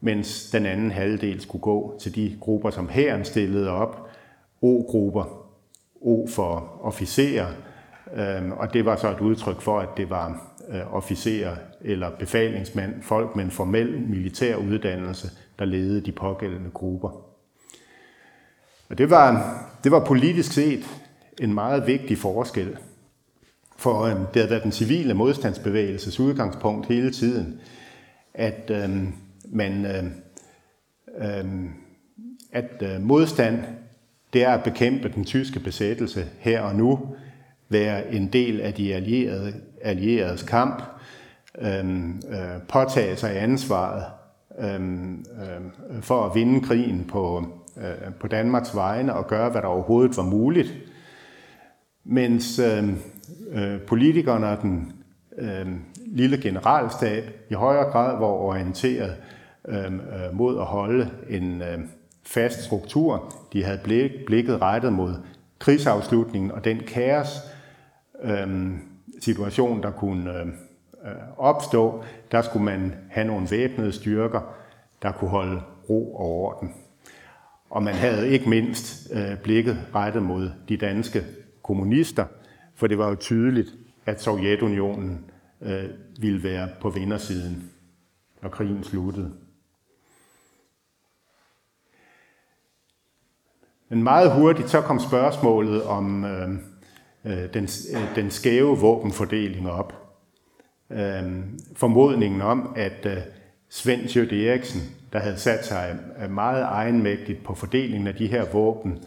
[0.00, 4.07] mens den anden halvdel skulle gå til de grupper, som hæren stillede op,
[4.62, 5.48] O-grupper,
[6.00, 7.46] O for officerer,
[8.14, 13.02] øhm, og det var så et udtryk for, at det var øh, officerer eller befalingsmænd,
[13.02, 17.08] folk med en formel militær uddannelse, der ledede de pågældende grupper.
[18.88, 20.84] Og det var, det var politisk set
[21.40, 22.76] en meget vigtig forskel,
[23.76, 27.60] for øh, det havde været den civile modstandsbevægelses udgangspunkt hele tiden,
[28.34, 29.08] at øh,
[29.48, 30.04] man øh,
[31.18, 31.70] øh,
[32.52, 33.58] at øh, modstand
[34.32, 37.14] det er at bekæmpe den tyske besættelse her og nu,
[37.68, 40.82] være en del af de allierede, allieredes kamp,
[41.60, 44.04] øhm, øh, påtage sig ansvaret
[44.58, 49.68] øhm, øh, for at vinde krigen på, øh, på Danmarks vegne og gøre, hvad der
[49.68, 50.74] overhovedet var muligt.
[52.04, 52.88] Mens øh,
[53.50, 54.92] øh, politikerne og den
[55.38, 55.66] øh,
[56.06, 59.16] lille generalstab i højere grad var orienteret
[59.68, 61.78] øhm, øh, mod at holde en øh,
[62.28, 63.34] fast struktur.
[63.52, 65.14] De havde blik, blikket rettet mod
[65.58, 67.28] krigsafslutningen og den kaos,
[68.22, 68.70] øh,
[69.20, 70.46] situation, der kunne øh,
[71.36, 74.40] opstå, der skulle man have nogle væbnede styrker,
[75.02, 76.74] der kunne holde ro og orden.
[77.70, 81.24] Og man havde ikke mindst øh, blikket rettet mod de danske
[81.62, 82.24] kommunister,
[82.74, 83.68] for det var jo tydeligt,
[84.06, 85.24] at Sovjetunionen
[85.60, 85.84] øh,
[86.20, 87.70] ville være på vindersiden,
[88.42, 89.32] når krigen sluttede.
[93.88, 96.60] Men meget hurtigt så kom spørgsmålet om øhm,
[97.24, 99.92] øh, den, øh, den skæve våbenfordeling op.
[100.90, 101.22] Øh,
[101.76, 103.16] formodningen om, at øh,
[103.68, 104.80] Svend Sjøt Eriksen,
[105.12, 108.98] der havde sat sig øh, meget egenmægtigt på fordelingen af de her våben,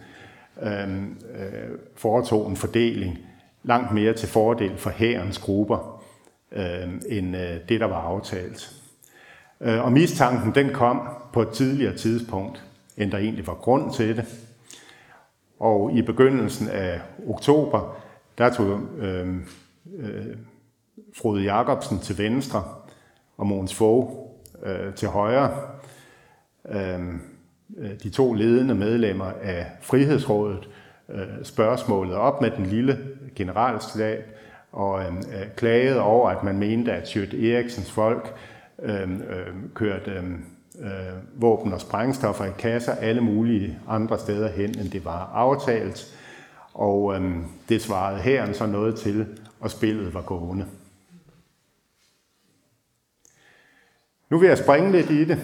[0.61, 3.17] øh, øh, foretog en fordeling
[3.63, 6.03] langt mere til fordel for hærens grupper,
[6.51, 8.71] øh, end øh, det, der var aftalt.
[9.61, 11.01] Øh, og mistanken den kom
[11.33, 12.63] på et tidligere tidspunkt,
[12.97, 14.25] end der egentlig var grund til det.
[15.61, 17.97] Og i begyndelsen af oktober,
[18.37, 19.35] der tog øh,
[19.97, 20.35] øh,
[21.17, 22.63] Frode Jacobsen til venstre
[23.37, 24.11] og Måns Fogh
[24.63, 25.51] øh, til højre.
[26.69, 26.99] Øh,
[27.77, 30.69] øh, de to ledende medlemmer af Frihedsrådet
[31.09, 32.97] øh, spørgsmålet op med den lille
[33.35, 34.23] generalstab
[34.71, 38.33] og øh, øh klagede over, at man mente, at Sjøt Eriksens folk
[38.81, 40.23] øh, øh, kørte øh,
[40.81, 46.17] øh, våben og sprængstoffer i kasser alle mulige andre steder hen, end det var aftalt.
[46.73, 47.35] Og øh,
[47.69, 50.65] det svarede herren så noget til, og spillet var gående.
[54.29, 55.39] Nu vil jeg springe lidt i det.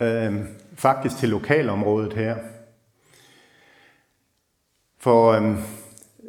[0.00, 2.36] Øh, faktisk til lokalområdet her.
[4.98, 5.58] For øh,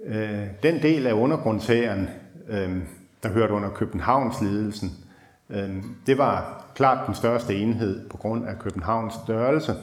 [0.05, 2.09] øh, den del af undergrundshæren,
[2.47, 2.77] øh,
[3.23, 5.04] der hørte under Københavns ledelsen,
[5.49, 9.75] Øhm, det var klart den største enhed på grund af Københavns størrelse.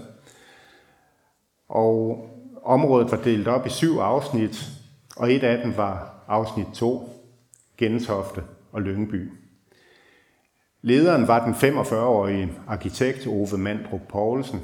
[1.68, 2.26] Og
[2.62, 4.70] området var delt op i syv afsnit,
[5.16, 7.08] og et af dem var afsnit 2,
[7.78, 9.32] Gentofte og Lyngby.
[10.82, 14.60] Lederen var den 45-årige arkitekt Ove Mandrup Poulsen,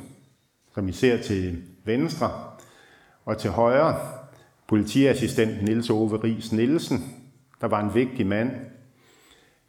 [0.75, 2.31] som I ser til venstre,
[3.25, 3.97] og til højre
[4.67, 7.15] politiassistent Nils Ove Ries Nielsen,
[7.61, 8.51] der var en vigtig mand.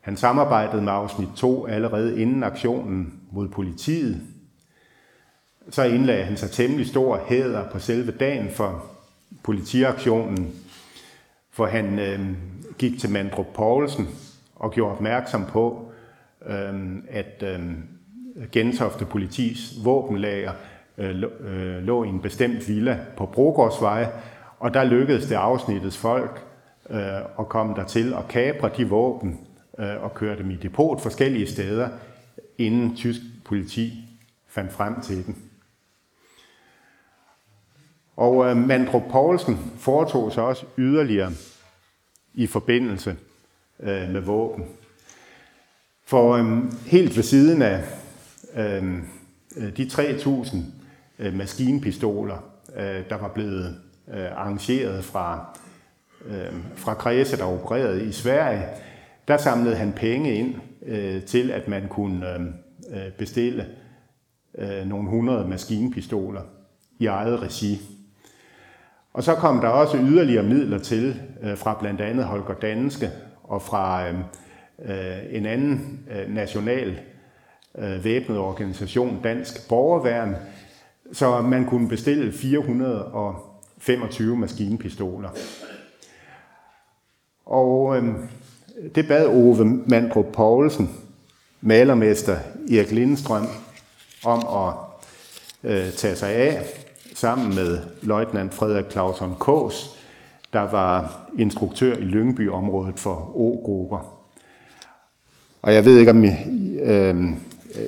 [0.01, 4.21] Han samarbejdede med afsnit 2 allerede inden aktionen mod politiet.
[5.69, 8.85] Så indlagde han sig temmelig stor hæder på selve dagen for
[9.43, 10.51] politiaktionen,
[11.51, 12.19] for han øh,
[12.77, 14.07] gik til Mandrup Poulsen
[14.55, 15.91] og gjorde opmærksom på,
[16.45, 17.59] øh, at øh,
[18.51, 20.51] Gentofte politis våbenlager
[20.97, 24.07] øh, øh, lå i en bestemt villa på Brogårdsvej,
[24.59, 26.45] og der lykkedes det afsnittets folk
[26.89, 29.39] øh, at komme dertil og kapre de våben
[29.79, 31.89] øh, og køre dem i depot forskellige steder,
[32.57, 33.93] inden tysk politi
[34.47, 35.35] fandt frem til dem.
[38.15, 41.31] Og øh, Mandrup Poulsen foretog sig også yderligere
[42.33, 43.15] i forbindelse
[43.79, 44.65] øh, med våben.
[46.05, 47.83] For øh, helt ved siden af
[48.55, 48.93] øh,
[49.57, 50.57] øh de 3.000
[51.19, 52.37] øh, maskinpistoler,
[52.75, 53.81] øh, der var blevet
[54.13, 55.57] øh, arrangeret fra,
[56.25, 58.65] øh, fra kredse, der opererede i Sverige,
[59.29, 62.41] der samlede han penge ind øh, til, at man kunne øh,
[62.91, 63.65] øh, bestille
[64.57, 66.41] øh, nogle hundrede maskinpistoler
[66.99, 67.81] i eget regi.
[69.13, 73.09] Og så kom der også yderligere midler til øh, fra blandt andet Holger Danske
[73.43, 74.15] og fra øh,
[74.85, 76.99] øh en anden øh, national
[77.77, 80.35] øh, væbnet organisation, Dansk Borgerværn,
[81.11, 85.29] så man kunne bestille 425 maskinpistoler.
[87.45, 88.15] Og øh,
[88.95, 90.89] det bad Ove Mandrup Poulsen,
[91.61, 92.37] malermester
[92.71, 93.47] Erik Lindstrøm,
[94.25, 94.73] om at
[95.71, 96.63] øh, tage sig af,
[97.13, 99.99] sammen med løjtnant Frederik Clausen Kås,
[100.53, 104.15] der var instruktør i Lyngby-området for O-grupper.
[105.61, 106.29] Og jeg ved ikke, om I,
[106.81, 107.15] øh,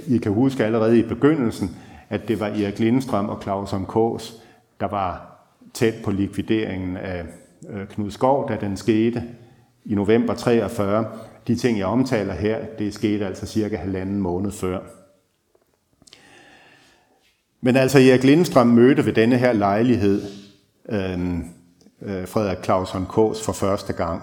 [0.08, 1.78] I kan huske allerede i begyndelsen,
[2.10, 4.34] at det var Erik Lindstrøm og Clausen Kås,
[4.80, 5.38] der var
[5.74, 7.26] tæt på likvideringen af
[7.70, 9.24] øh, Knud Skov, da den skete
[9.86, 11.06] i november 43.
[11.48, 14.80] De ting, jeg omtaler her, det skete altså cirka halvanden måned før.
[17.62, 20.22] Men altså Erik Lindstrøm mødte ved denne her lejlighed
[20.90, 21.44] øhm,
[22.02, 24.22] øh, Frederik Clausson Kås for første gang.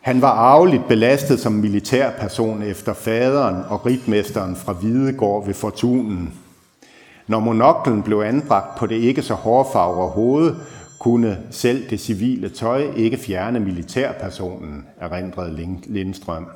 [0.00, 6.34] Han var arveligt belastet som militærperson efter faderen og ritmesteren fra Hvidegård ved Fortunen.
[7.26, 10.54] Når monoklen blev anbragt på det ikke så hårfarvede hoved,
[11.00, 16.48] kunne selv det civile tøj ikke fjerne militærpersonen, erindrede Lindstrøm.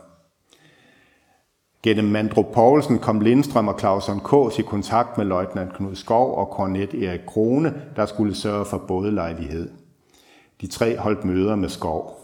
[1.82, 4.58] Gennem Mandrup Poulsen kom Lindstrøm og Clausen K.
[4.58, 9.10] i kontakt med løjtnant Knud Skov og kornet Erik Krone, der skulle sørge for både
[9.10, 9.70] lejlighed.
[10.60, 12.20] De tre holdt møder med Skov.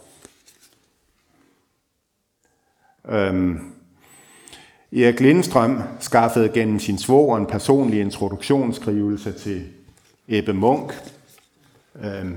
[3.08, 3.58] Øhm,
[4.92, 9.64] Erik Lindstrøm skaffede gennem sin svoger en personlig introduktionsskrivelse til
[10.28, 10.94] Ebbe Munk,
[12.04, 12.36] Øhm,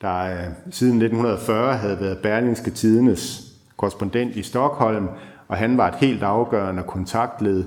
[0.00, 5.08] der øh, siden 1940 havde været Berlingske Tidenes korrespondent i Stockholm,
[5.48, 7.64] og han var et helt afgørende kontaktled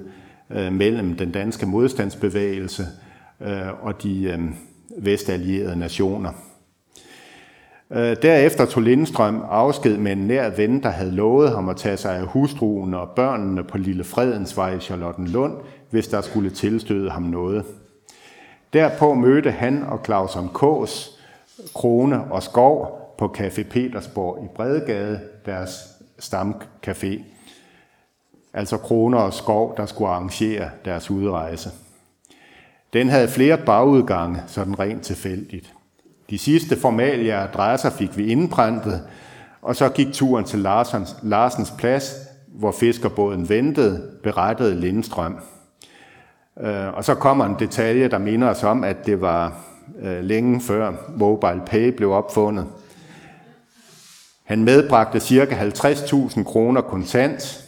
[0.50, 2.84] øh, mellem den danske modstandsbevægelse
[3.42, 4.50] øh, og de
[4.98, 6.32] vestallierede nationer.
[8.22, 12.16] Derefter tog Lindstrøm afsked med en nær ven, der havde lovet ham at tage sig
[12.16, 15.54] af hustruen og børnene på Lille Fredensvej i Charlottenlund,
[15.90, 17.66] hvis der skulle tilstøde ham noget.
[18.74, 21.20] Derpå mødte han og Clausen Kås,
[21.76, 25.72] Krone og Skov på Café Petersborg i Bredegade, deres
[26.22, 27.22] stamcafé.
[28.54, 31.72] Altså Krone og Skov, der skulle arrangere deres udrejse.
[32.94, 35.74] Den havde flere bagudgange, sådan rent tilfældigt.
[36.30, 39.08] De sidste formale adresser fik vi indprintet,
[39.62, 42.16] og så gik turen til Larsens, Larsens plads,
[42.48, 45.40] hvor fiskerbåden ventede, berettede Lindstrøm.
[46.62, 49.54] Øh, og så kommer en detalje, der minder os om, at det var
[50.02, 52.68] øh, længe før Mobile Pay blev opfundet.
[54.44, 55.44] Han medbragte ca.
[55.44, 57.66] 50.000 kroner kontant,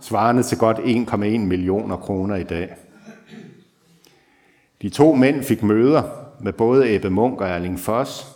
[0.00, 2.74] svarende til godt 1,1 millioner kroner i dag.
[4.82, 6.02] De to mænd fik møder
[6.40, 8.26] med både Ebbe Munk og Erling Foss.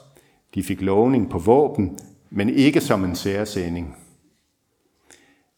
[0.55, 1.99] De fik lovning på våben,
[2.31, 3.97] men ikke som en særsending.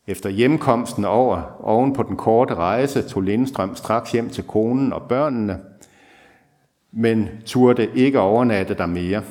[0.06, 5.02] Efter hjemkomsten over oven på den korte rejse tog Lindstrøm straks hjem til konen og
[5.02, 5.58] børnene,
[6.92, 9.22] men turde ikke overnatte der mere.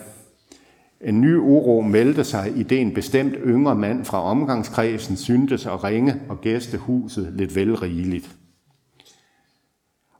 [1.01, 5.83] En ny uro meldte sig, i det en bestemt yngre mand fra omgangskredsen syntes at
[5.83, 8.35] ringe og gæste huset lidt velrigeligt.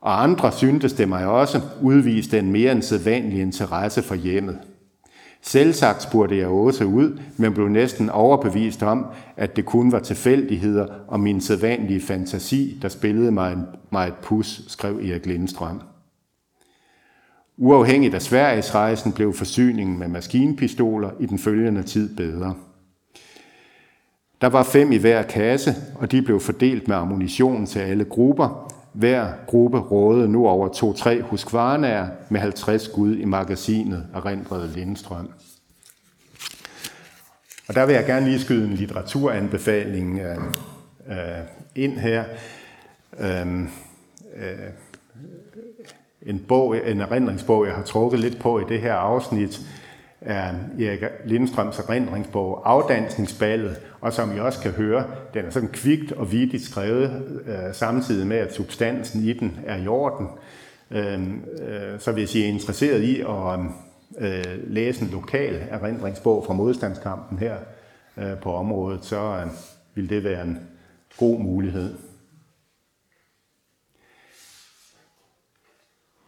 [0.02, 4.60] Og andre syntes det mig også udviste en mere end sædvanlig interesse for hjemmet.
[5.45, 9.06] Selvsagt spurgte jeg Åse ud, men blev næsten overbevist om,
[9.38, 14.15] at det kun var tilfældigheder og min sædvanlige fantasi, der spillede mig, en, mig et
[14.21, 15.82] pus, skrev Erik Lindstrøm.
[17.58, 22.56] Uafhængigt af Sveriges rejsen blev forsyningen med maskinpistoler i den følgende tid bedre.
[24.41, 28.72] Der var fem i hver kasse, og de blev fordelt med ammunition til alle grupper,
[28.93, 35.29] hver gruppe rådede nu over 2-3 Husqvarnaer med 50 skud i magasinet, erindrede Lindstrøm.
[37.67, 40.38] Og der vil jeg gerne lige skyde en litteraturanbefaling øh,
[41.07, 41.18] øh,
[41.76, 42.24] ind her.
[43.20, 43.61] Øh,
[44.36, 44.70] øh,
[46.22, 49.61] en bog, en erindringsbog, jeg har trukket lidt på i det her afsnit,
[50.22, 56.12] er Erik Lindstrøms erindringsbog Afdansningsballet, og som I også kan høre, den er sådan kvikt
[56.12, 60.28] og vidigt skrevet, øh, samtidig med, at substansen i den er i orden.
[60.91, 63.60] Øh, øh, så hvis I er interesseret i at
[64.20, 67.58] øh, læse en lokal erindringsbog fra modstandskampen her
[68.18, 69.47] øh, på området, så øh,
[69.95, 70.60] vil det være en
[71.18, 71.93] god mulighed.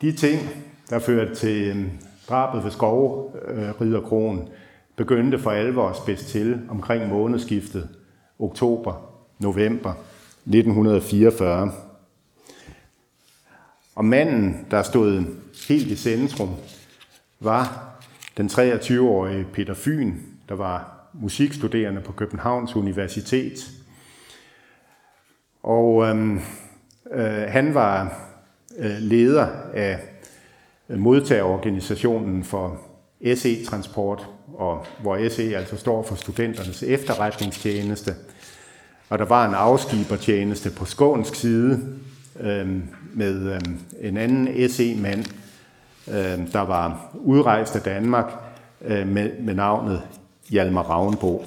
[0.01, 0.39] De ting,
[0.89, 1.88] der førte til øh,
[2.30, 4.47] drabet ved skovriderkronen, øh,
[4.95, 7.89] begyndte for alvor at spidse til omkring månedsskiftet
[8.39, 9.93] oktober-november
[10.45, 11.71] 1944.
[13.95, 15.23] Og manden, der stod
[15.67, 16.49] helt i centrum,
[17.39, 17.95] var
[18.37, 20.13] den 23-årige Peter Fyn,
[20.49, 23.71] der var musikstuderende på Københavns Universitet.
[25.63, 26.39] Og øhm,
[27.11, 28.21] øh, han var
[28.77, 29.99] øh, leder af
[30.89, 32.81] modtagerorganisationen for
[33.35, 38.15] SE-transport, og hvor SE altså står for Studenternes Efterretningstjeneste.
[39.09, 41.97] Og der var en afskibertjeneste på skånsk side
[42.39, 42.79] øh,
[43.13, 43.61] med øh,
[44.01, 45.25] en anden SE-mand,
[46.07, 48.33] øh, der var udrejst af Danmark
[48.81, 50.01] øh, med, med navnet
[50.49, 51.45] Hjalmar Ravnbo.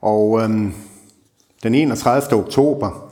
[0.00, 0.74] Og øhm,
[1.62, 2.38] den 31.
[2.38, 3.03] oktober,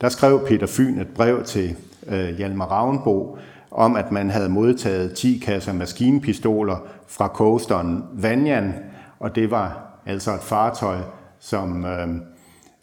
[0.00, 1.76] der skrev Peter Fyn et brev til
[2.08, 3.38] øh, Hjalmar Ravnbo
[3.70, 6.76] om, at man havde modtaget 10 kasser maskinpistoler
[7.06, 8.74] fra coasteren Vanjan,
[9.18, 10.98] og det var altså et fartøj,
[11.40, 12.08] som, øh,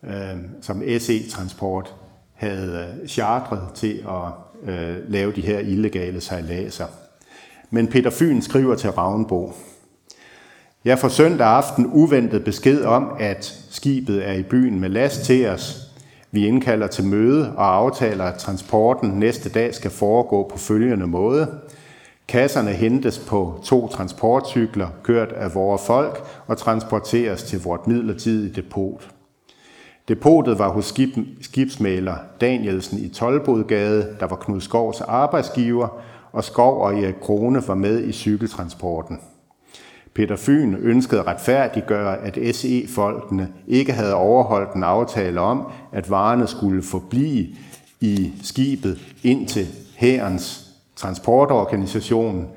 [0.03, 1.95] øh, som SE-transport
[2.33, 6.85] havde øh, chartret til at øh, lave de her illegale sejladser.
[7.69, 9.53] Men Peter Fyn skriver til Ravnbo,
[10.85, 15.47] jeg får søndag aften uventet besked om, at skibet er i byen med last til
[15.47, 15.82] os.
[16.33, 21.47] Vi indkalder til møde og aftaler, at transporten næste dag skal foregå på følgende måde.
[22.27, 29.09] Kasserne hentes på to transportcykler, kørt af vores folk, og transporteres til vort midlertidige depot.
[30.07, 35.87] Depotet var hos skib, skibsmaler Danielsen i Tolbodgade, der var Knud Skovs arbejdsgiver,
[36.31, 39.19] og Skov og Erik Krone var med i cykeltransporten.
[40.15, 46.47] Peter Fyn ønskede at retfærdiggøre, at SE-folkene ikke havde overholdt en aftale om, at varerne
[46.47, 47.47] skulle forblive
[48.01, 52.47] i skibet indtil hærens transportorganisation,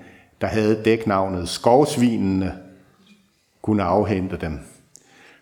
[0.41, 2.53] der havde dæknavnet Skovsvinene,
[3.63, 4.59] kunne afhente dem.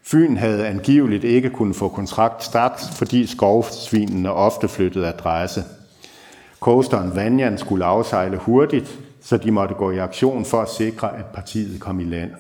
[0.03, 5.65] Fyn havde angiveligt ikke kunnet få kontrakt straks, fordi skovsvinene ofte flyttede adresse.
[6.61, 11.27] Coasteren Vanjan skulle afsejle hurtigt, så de måtte gå i aktion for at sikre, at
[11.27, 12.31] partiet kom i land.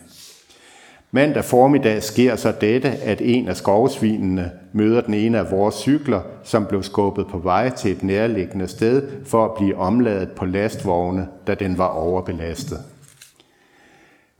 [1.11, 6.20] Mandag formiddag sker så dette, at en af skovsvinene møder den ene af vores cykler,
[6.43, 11.28] som blev skubbet på vej til et nærliggende sted for at blive omladet på lastvogne,
[11.47, 12.78] da den var overbelastet.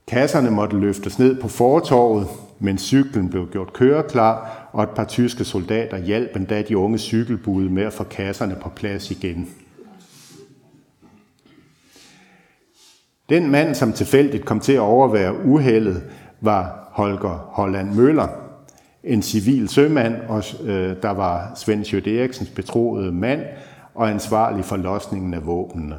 [0.07, 2.27] Kasserne måtte løftes ned på fortorvet,
[2.59, 7.69] men cyklen blev gjort køreklar, og et par tyske soldater hjalp endda de unge cykelbude
[7.69, 9.49] med at få kasserne på plads igen.
[13.29, 16.03] Den mand, som tilfældigt kom til at overvære uheldet,
[16.41, 18.27] var Holger Holland Møller,
[19.03, 23.41] en civil sømand, og, øh, der var Svend Sjøt Eriksens betroede mand
[23.95, 25.95] og ansvarlig for losningen af våbnene.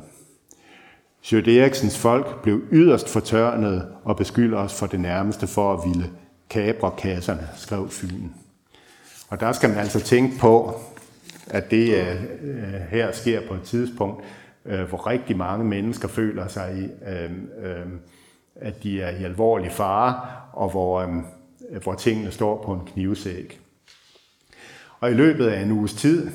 [1.23, 6.11] Sjøt Eriksens folk blev yderst fortørnet og beskylder os for det nærmeste for at ville
[6.51, 8.29] kabre kasserne, skrev Fyn.
[9.29, 10.81] Og der skal man altså tænke på,
[11.47, 14.25] at det øh, øh her sker på et tidspunkt,
[14.67, 17.31] øh, hvor rigtig mange mennesker føler sig, øh,
[17.63, 17.87] øh,
[18.57, 20.21] at de er i alvorlig fare,
[20.53, 23.61] og hvor, øh, hvor tingene står på en knivsæk.
[25.01, 26.31] Og i løbet af en uges tid,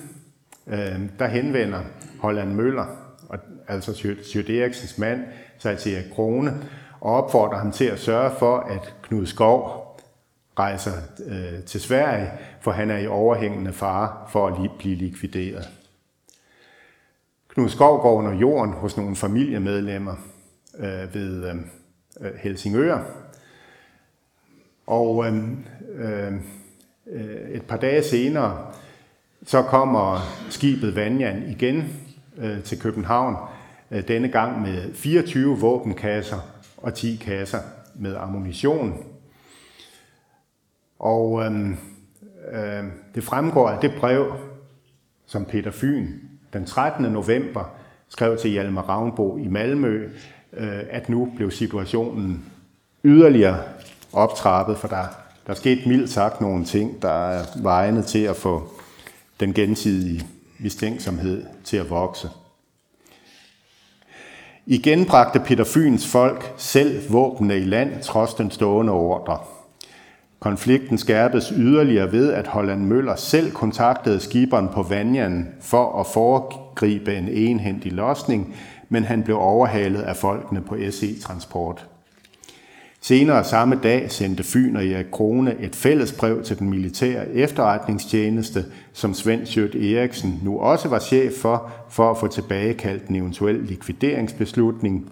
[0.68, 1.80] øh, der henvender
[2.20, 2.86] Holland Møller,
[3.30, 5.24] og, altså Sjøt Eriksens mand,
[5.58, 6.54] sig til Erik Krone,
[7.00, 9.82] og opfordrer ham til at sørge for, at Knud Skov
[10.60, 10.92] rejser
[11.28, 15.70] øh, til Sverige, for han er i overhængende fare for at blive likvideret.
[17.54, 20.16] Knud Skov går under jorden hos nogle familiemedlemmer
[20.80, 21.56] øh, ved øh,
[22.22, 23.04] øh, Helsingør.
[24.88, 25.34] Og øh,
[25.96, 26.34] øh,
[27.52, 28.68] et par dage senere,
[29.46, 31.84] så kommer skibet Vanjan igen
[32.38, 33.36] øh, til København,
[33.92, 36.40] øh, denne gang med 24 våbenkasser
[36.78, 37.60] og 10 kasser
[37.96, 39.04] med ammunition.
[41.00, 41.70] Og øh,
[42.52, 42.84] øh,
[43.16, 44.34] det fremgår af det brev,
[45.26, 47.06] som Peter Fyn den 13.
[47.06, 47.64] november
[48.10, 50.10] skrev til Hjalmar Ravnbo i Malmø,
[50.54, 52.46] øh, at nu blev situationen
[53.04, 53.58] yderligere
[54.14, 55.06] optrappet, for der,
[55.48, 58.72] der skete mildt sagt nogle ting, der var egnet til at få
[59.40, 60.28] den gensidige
[60.60, 62.30] mistænksomhed til at vokse.
[64.66, 69.40] Igen bragte Peter Fyns folk selv våbnene i land, trods den stående ordre.
[70.42, 77.16] Konflikten skærpes yderligere ved, at Holland Møller selv kontaktede skiberen på Vanjan for at foregribe
[77.16, 78.56] en enhændig losning,
[78.90, 81.88] men han blev overhalet af folkene på SE-transport.
[83.02, 88.66] Senere samme dag sendte Fyn og Erik Krone et fælles brev til den militære efterretningstjeneste,
[88.94, 93.56] som Svend Sjøt Eriksen nu også var chef for, for at få tilbagekaldt en eventuel
[93.56, 95.12] likvideringsbeslutning.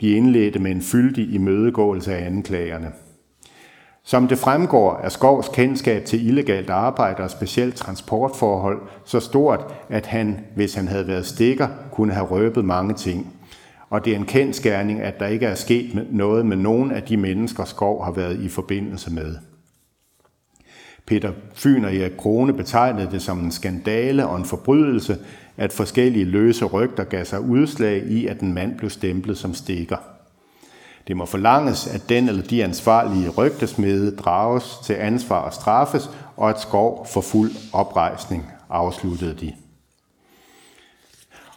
[0.00, 2.88] De indledte med en fyldig imødegåelse af anklagerne.
[4.04, 10.06] Som det fremgår er Skovs kendskab til illegalt arbejde og specielt transportforhold så stort, at
[10.06, 13.32] han, hvis han havde været stikker, kunne have røbet mange ting.
[13.90, 17.16] Og det er en kendskærning, at der ikke er sket noget med nogen af de
[17.16, 19.36] mennesker, Skov har været i forbindelse med.
[21.06, 25.18] Peter Fyn og Erik Krone betegnede det som en skandale og en forbrydelse,
[25.56, 29.96] at forskellige løse rygter gav sig udslag i, at en mand blev stemplet som stikker.
[31.08, 36.50] Det må forlanges, at den eller de ansvarlige rygtesmede drages til ansvar og straffes, og
[36.50, 39.52] at skov for fuld oprejsning, afsluttede de.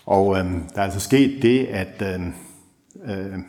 [0.06, 2.22] Og øh, der er altså sket det, at øh,
[3.06, 3.40] øh,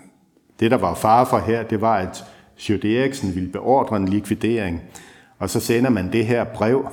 [0.60, 2.24] det, der var fare for her, det var, at
[2.56, 4.82] Sjøt Eriksen ville beordre en likvidering,
[5.38, 6.88] og så sender man det her brev,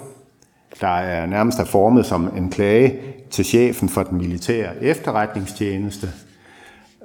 [0.81, 2.99] der er nærmest er formet som en klage
[3.31, 6.11] til chefen for den militære efterretningstjeneste.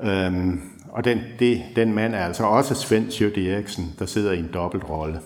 [0.02, 0.60] Øhm,
[0.98, 4.50] og den, det, den mand er altså også Svend Sjøt Eriksen, der sidder i en
[4.54, 5.20] dobbelt rolle.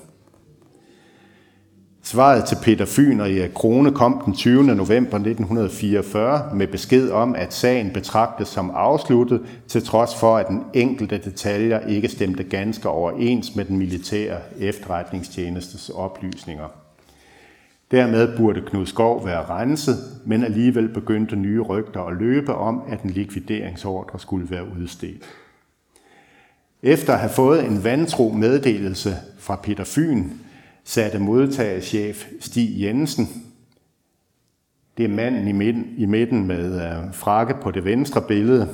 [2.02, 4.64] Svaret til Peter Fyn og Erik Krone kom den 20.
[4.64, 10.62] november 1944 med besked om, at sagen betragtes som afsluttet, til trods for, at den
[10.74, 16.68] enkelte detaljer ikke stemte ganske overens med den militære efterretningstjenestes oplysninger.
[17.90, 19.96] Dermed burde Knud Skov være renset,
[20.26, 25.22] men alligevel begyndte nye rygter at løbe om, at en likvideringsordre skulle være udstedt.
[26.82, 30.30] Efter at have fået en vantro meddelelse fra Peter Fyn,
[30.84, 33.28] satte modtagerchef Stig Jensen,
[34.96, 38.68] det er manden i midten, i midten med øh, frakke på det venstre billede.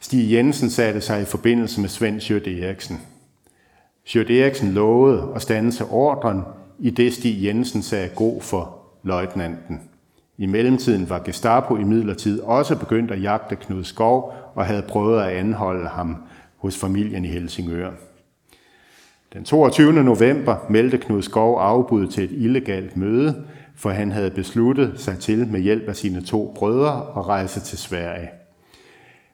[0.00, 3.00] Stig Jensen satte sig i forbindelse med Svend Sjøt Eriksen.
[4.04, 6.42] Sjøt Eriksen lovede at stanse ordren,
[6.78, 9.80] i det Stig Jensen sagde god for løjtnanten.
[10.38, 15.22] I mellemtiden var Gestapo i midlertid også begyndt at jagte Knud Skov og havde prøvet
[15.22, 16.16] at anholde ham
[16.66, 17.90] hos familien i Helsingør.
[19.32, 19.92] Den 22.
[19.92, 23.44] november meldte Knud Skov afbud til et illegalt møde,
[23.76, 27.78] for han havde besluttet sig til med hjælp af sine to brødre at rejse til
[27.78, 28.28] Sverige.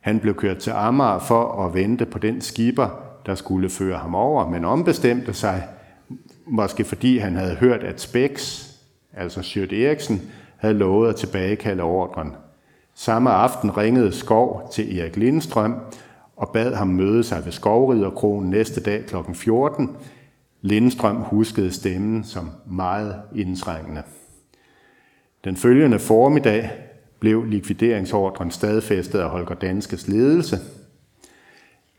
[0.01, 2.89] Han blev kørt til Amager for at vente på den skipper,
[3.27, 5.63] der skulle føre ham over, men ombestemte sig,
[6.47, 8.75] måske fordi han havde hørt, at Speks,
[9.13, 10.23] altså Sjøt Eriksen,
[10.57, 12.33] havde lovet at tilbagekalde ordren.
[12.95, 15.75] Samme aften ringede Skov til Erik Lindstrøm
[16.43, 19.17] og bad ham møde sig ved Skovriderkronen næste dag kl.
[19.35, 19.97] 14.
[20.63, 24.03] Lindstrøm huskede stemmen som meget indtrængende.
[25.45, 26.71] Den følgende formiddag
[27.21, 30.59] blev likvideringsordren stadfæstet af Holger Danskes ledelse.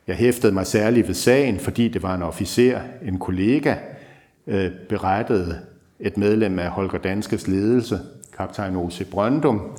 [0.08, 3.76] Jeg hæftede mig særligt ved sagen, fordi det var en officer, en kollega,
[4.48, 5.60] øh, berettede
[6.00, 8.00] et medlem af Holger Danskes ledelse,
[8.38, 9.10] kaptajn O.C.
[9.12, 9.78] Brøndum.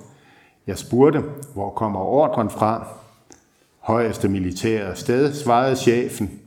[0.67, 1.23] Jeg spurgte,
[1.55, 3.04] hvor kommer ordren fra?
[3.85, 6.41] Højeste militære sted, svarede chefen.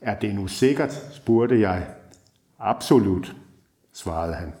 [0.00, 1.86] Er det nu sikkert, spurgte jeg.
[2.58, 3.36] Absolut,
[3.92, 4.52] svarede han.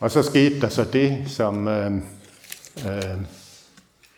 [0.00, 1.92] Og så skete der så det, som øh,
[2.86, 3.20] øh,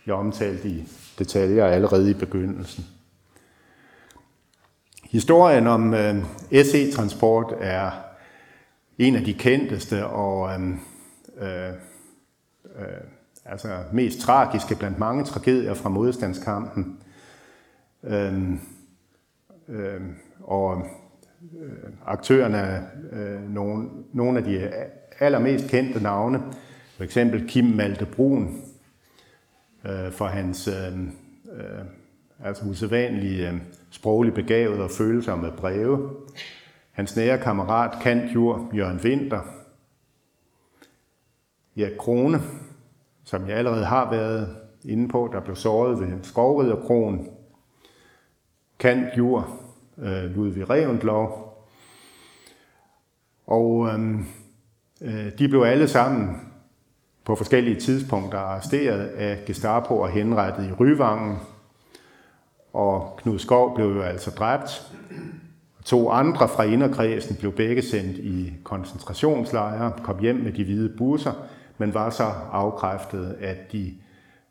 [0.07, 0.89] jeg omtalte i
[1.19, 2.87] detaljer allerede i begyndelsen.
[5.05, 7.91] Historien om øh, SE-transport er
[8.99, 10.71] en af de kendteste og øh,
[11.39, 11.73] øh,
[12.77, 13.22] øh
[13.53, 16.99] altså mest tragiske blandt mange tragedier fra modstandskampen.
[18.05, 18.61] Øhm,
[19.69, 20.87] øhm, og
[21.63, 24.73] øh, aktørerne øh, nogle, nogle af de øh,
[25.21, 26.43] allermest kendte navne,
[26.97, 28.63] for eksempel Kim Malte Brun,
[29.85, 30.99] øh, for hans øh,
[31.53, 31.85] øh,
[32.45, 36.11] altså usædvanlige øh, sproglige begavede og følsomme breve.
[36.93, 39.41] Hans nære kammerat kantjur Jørgen Winter,
[41.77, 42.41] Ja, Krone,
[43.25, 47.29] som jeg allerede har været inde på, der blev såret ved Skovriderkronen,
[48.79, 49.49] Kant Jur,
[49.99, 51.53] øh, Ludvig Revendlov.
[53.47, 54.27] Og øhm,
[55.01, 56.41] øh, de blev alle sammen
[57.25, 61.37] på forskellige tidspunkter arresteret af Gestapo og henrettet i Ryvangen.
[62.73, 64.93] Og Knud Skov blev jo altså dræbt.
[65.85, 71.33] To andre fra inderkredsen blev begge sendt i koncentrationslejre, kom hjem med de hvide busser,
[71.83, 73.95] men var så afkræftet, at de,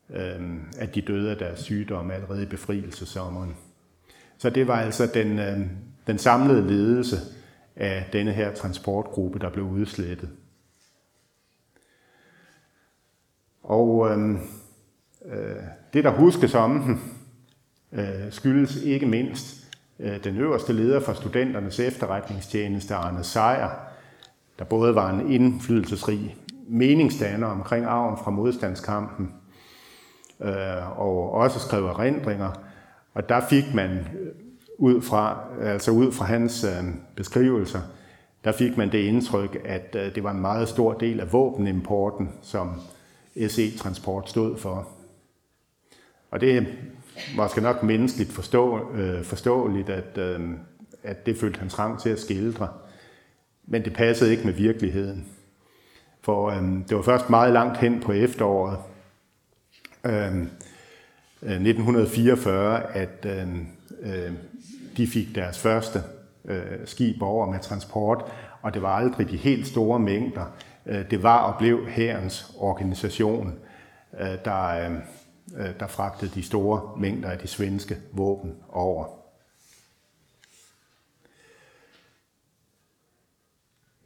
[0.10, 0.42] øh,
[0.78, 3.56] at de døde af deres sygdom allerede i befrielsesommeren.
[4.38, 5.60] Så det var altså den, øh,
[6.08, 7.18] den samlede ledelse
[7.76, 10.30] af denne her transportgruppe, der blev udslettet.
[13.64, 14.30] Og øh,
[15.26, 15.56] øh,
[15.94, 17.02] det, der huskes om den,
[17.92, 19.68] øh, skyldes ikke mindst
[20.00, 23.70] øh, den øverste leder for studenternes efterretningstjeneste, Arne Sejer,
[24.60, 26.36] der både var en indflydelsesrig
[26.72, 29.34] meningsdanner omkring arven fra modstandskampen,
[30.42, 32.52] øh, og også skrev erindringer,
[33.14, 34.32] Og der fik man øh,
[34.78, 36.84] ud fra, altså ud fra hans øh,
[37.16, 37.80] beskrivelser,
[38.44, 42.30] der fik man det indtryk, at øh, det var en meget stor del af våbenimporten,
[42.42, 42.82] som
[43.48, 44.88] SE Transport stod for.
[46.32, 46.64] Og det er
[47.36, 50.50] måske nok menneskeligt forstå, øh, forståeligt, at, øh,
[51.04, 52.68] at det følte han trang til at skildre.
[53.68, 55.28] Men det passede ikke med virkeligheden.
[56.22, 58.78] For øhm, det var først meget langt hen på efteråret
[60.06, 60.50] øhm,
[61.42, 63.68] øh, 1944, at øhm,
[64.02, 64.32] øh,
[64.98, 66.04] de fik deres første
[66.46, 68.26] øh, skib over med transport,
[68.62, 70.46] og det var aldrig de helt store mængder.
[70.86, 73.60] Øh, det var og blev herrens organisation,
[74.20, 75.02] øh, der, øhm,
[75.58, 79.06] øh, der fragtede de store mængder af de svenske våben over.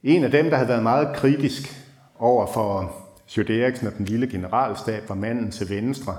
[0.04, 1.85] En af dem, der havde været meget kritisk
[2.20, 2.96] over for
[3.26, 6.18] Sjøt Eriksen og den lille generalstab, var manden til venstre,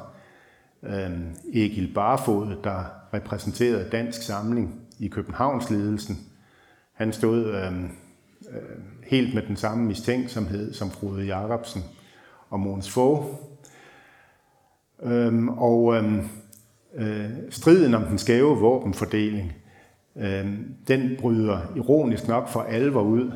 [0.82, 2.84] øhm, Egil Barfod, der
[3.14, 6.18] repræsenterede Dansk Samling i Københavnsledelsen.
[6.92, 7.82] Han stod øh,
[8.50, 11.82] øh, helt med den samme mistænksomhed som Frode Jacobsen
[12.50, 13.26] og Måns Fogh.
[15.02, 16.28] Øhm, og øhm,
[16.94, 19.52] øh, striden om den skæve våbenfordeling,
[20.16, 20.46] øh,
[20.88, 23.32] den bryder ironisk nok for alvor ud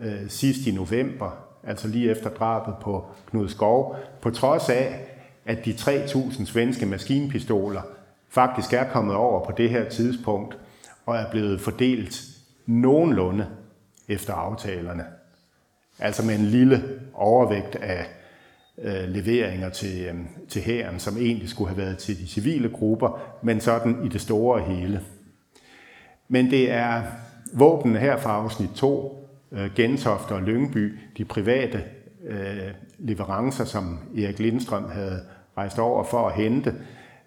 [0.00, 5.00] øh, sidst i november, altså lige efter drabet på Knud Skov, på trods af,
[5.44, 7.82] at de 3.000 svenske maskinpistoler
[8.28, 10.58] faktisk er kommet over på det her tidspunkt
[11.06, 12.22] og er blevet fordelt
[12.66, 13.46] nogenlunde
[14.08, 15.04] efter aftalerne.
[15.98, 16.82] Altså med en lille
[17.14, 18.06] overvægt af
[18.78, 20.14] øh, leveringer til, øh,
[20.48, 24.20] til hæren, som egentlig skulle have været til de civile grupper, men sådan i det
[24.20, 25.00] store hele.
[26.28, 27.02] Men det er
[27.52, 31.84] våbnene her fra afsnit 2, øh, Gentofte og Lyngby, de private
[32.26, 35.20] øh, leverancer, som Erik Lindstrøm havde
[35.56, 36.74] rejst over for at hente,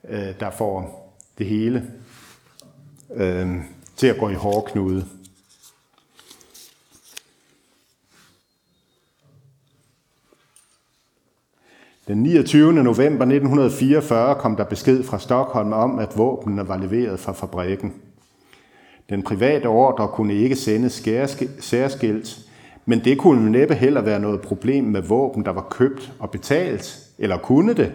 [0.10, 1.02] øh, der får
[1.38, 1.84] det hele
[3.14, 3.56] øh,
[3.96, 5.06] til at gå i hårdknude.
[12.08, 12.74] Den 29.
[12.74, 17.94] november 1944 kom der besked fra Stockholm om, at våbnene var leveret fra fabrikken.
[19.12, 21.04] Den private ordre kunne ikke sendes
[21.60, 22.40] særskilt,
[22.86, 27.00] men det kunne næppe heller være noget problem med våben, der var købt og betalt,
[27.20, 27.92] eller kunne det?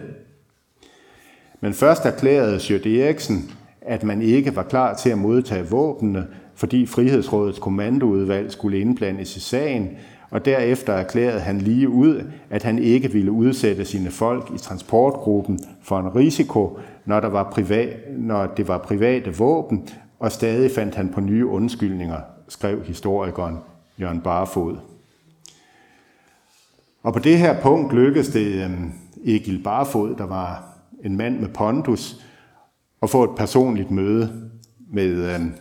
[1.61, 3.51] Men først erklærede Sjøt Eriksen,
[3.81, 9.39] at man ikke var klar til at modtage våbnene, fordi Frihedsrådets kommandoudvalg skulle indblandes i
[9.39, 9.89] sagen,
[10.29, 15.59] og derefter erklærede han lige ud, at han ikke ville udsætte sine folk i transportgruppen
[15.83, 19.89] for en risiko, når, der var privat, når det var private våben,
[20.19, 23.57] og stadig fandt han på nye undskyldninger, skrev historikeren
[23.99, 24.77] Jørgen Barfod.
[27.03, 28.91] Og på det her punkt lykkedes det øhm,
[29.25, 32.25] Egil Barfod, der var en mand med pondus,
[33.01, 34.49] at få et personligt møde
[34.89, 35.53] med øhm,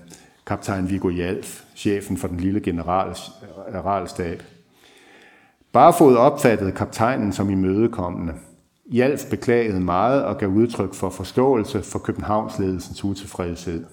[0.47, 4.43] kaptajn Viggo Jalf, chefen for den lille generalstab.
[5.73, 8.35] Barfod opfattede kaptajnen som imødekommende.
[8.93, 13.85] Jalf beklagede meget og gav udtryk for forståelse for Københavnsledelsens utilfredshed.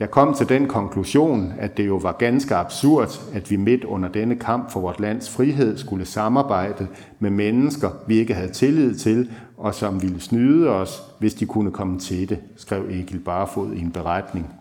[0.00, 4.08] Jeg kom til den konklusion, at det jo var ganske absurd, at vi midt under
[4.08, 6.86] denne kamp for vort lands frihed skulle samarbejde
[7.18, 11.70] med mennesker, vi ikke havde tillid til, og som ville snyde os, hvis de kunne
[11.70, 14.54] komme til det, skrev Egil Barfod i en beretning.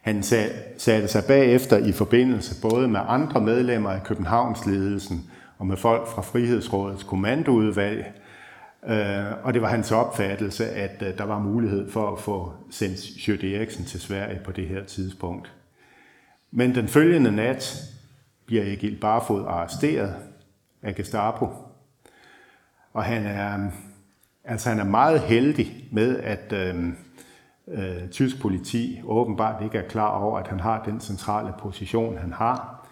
[0.00, 0.22] Han
[0.78, 6.22] satte sig bagefter i forbindelse både med andre medlemmer af Københavnsledelsen og med folk fra
[6.22, 8.12] Frihedsrådets kommandoudvalg,
[8.86, 12.98] Øh, og det var hans opfattelse, at øh, der var mulighed for at få sendt
[12.98, 15.52] Sjøt Eriksen til Sverige på det her tidspunkt.
[16.50, 17.82] Men den følgende nat
[18.46, 20.14] bliver Egil Barfod arresteret
[20.82, 21.48] af Gestapo,
[22.92, 23.70] og han er,
[24.44, 26.88] altså han er meget heldig med, at øh,
[27.68, 32.32] øh, tysk politi åbenbart ikke er klar over, at han har den centrale position, han
[32.32, 32.88] har.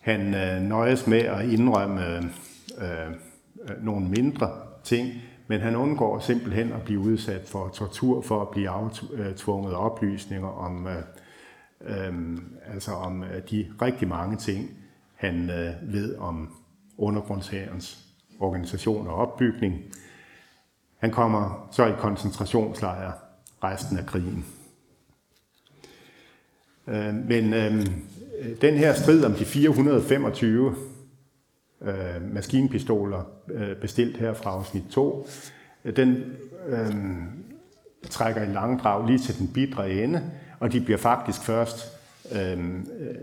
[0.00, 2.22] Han øh, nøjes med at indrømme øh,
[2.78, 3.14] øh,
[3.84, 4.50] nogle mindre
[4.84, 5.12] ting,
[5.46, 10.86] men han undgår simpelthen at blive udsat for tortur for at blive aftvunget oplysninger om,
[10.86, 11.02] øh,
[11.80, 14.70] øh, altså om øh, de rigtig mange ting,
[15.14, 16.54] han øh, ved om
[16.98, 17.98] undergrundshærens
[18.40, 19.82] organisation og opbygning.
[20.98, 23.12] Han kommer så i koncentrationslejre
[23.64, 24.44] resten af krigen.
[26.86, 27.86] Øh, men øh,
[28.60, 30.74] den her strid om de 425
[31.84, 35.26] øh, maskinpistoler, øh, bestilt her fra afsnit 2,
[35.96, 36.24] den
[36.68, 36.94] øh,
[38.10, 40.30] trækker en langdrag lige til den bidre ende,
[40.60, 41.98] og de bliver faktisk først
[42.32, 42.58] øh,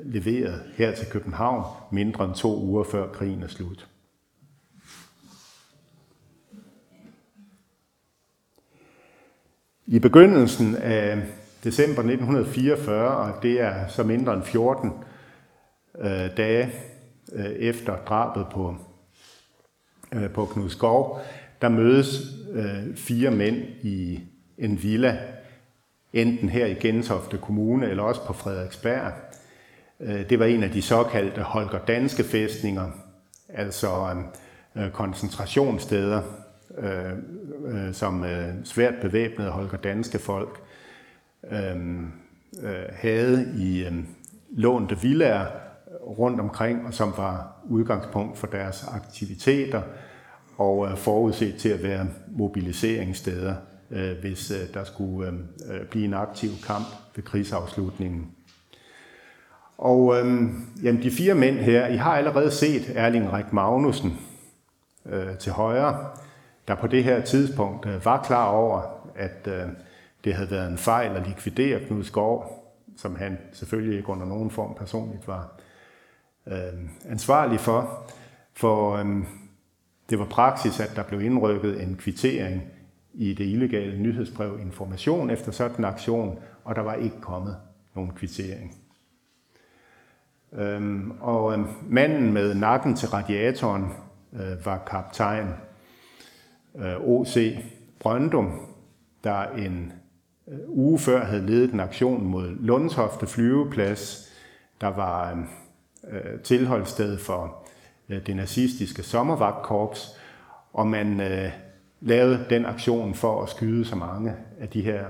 [0.03, 3.87] leveret her til København mindre end to uger før krigen er slut.
[9.87, 11.21] I begyndelsen af
[11.63, 14.91] december 1944, og det er så mindre end 14
[15.99, 16.71] øh, dage
[17.31, 18.75] øh, efter drabet på,
[20.13, 21.21] øh, på Knud Skov,
[21.61, 22.21] der mødes
[22.53, 24.19] øh, fire mænd i
[24.57, 25.17] en villa,
[26.13, 29.13] enten her i Gentofte Kommune eller også på Frederiksberg.
[29.99, 32.91] Øh, det var en af de såkaldte Holger Danske fæstninger,
[33.49, 33.87] altså
[34.75, 36.21] øh, øh koncentrationssteder,
[36.77, 37.11] øh,
[37.65, 40.61] øh, som øh, svært bevæbnede Holger Danske folk
[41.51, 41.77] øh,
[42.63, 43.93] øh, havde i øh,
[44.51, 45.68] lånte villaer
[46.17, 49.81] rundt omkring, og som var udgangspunkt for deres aktiviteter
[50.57, 53.55] og øh, forudset til at være mobiliseringssteder,
[53.91, 55.33] øh, hvis øh, der skulle
[55.91, 56.85] blive en aktiv kamp
[57.15, 58.31] ved krigsafslutningen.
[59.77, 60.15] Og
[60.83, 64.19] jamen, de fire mænd her, I har allerede set Erling Rik Magnussen
[65.05, 66.07] øh, til højre,
[66.67, 68.81] der på det her tidspunkt øh, var klar over,
[69.15, 69.63] at øh,
[70.23, 72.65] det havde været en fejl at likvidere Knud Skov,
[72.97, 75.59] som han selvfølgelig ikke under nogen form personligt var
[76.49, 76.79] øh,
[77.09, 78.05] ansvarlig for.
[78.53, 79.05] For øh,
[80.09, 82.63] det var praksis, at der blev indrykket en kvittering
[83.13, 87.57] i det illegale nyhedsbrev Information efter sådan en aktion, og der var ikke kommet
[87.95, 88.75] nogen kvittering.
[90.53, 93.85] Øhm, og øhm, manden med nakken til radiatoren
[94.33, 95.47] øh, var kaptajn
[96.75, 97.57] øh, O.C.
[97.99, 98.59] Brøndum,
[99.23, 99.93] der en
[100.47, 104.31] øh, uge før havde ledet en aktion mod Lundtofte flyveplads,
[104.81, 105.37] der var øh,
[106.11, 107.67] øh, tilholdssted for
[108.09, 110.19] øh, det nazistiske sommervagtkorps,
[110.73, 111.51] og man øh,
[112.01, 115.05] lavede den aktion for at skyde så mange af de her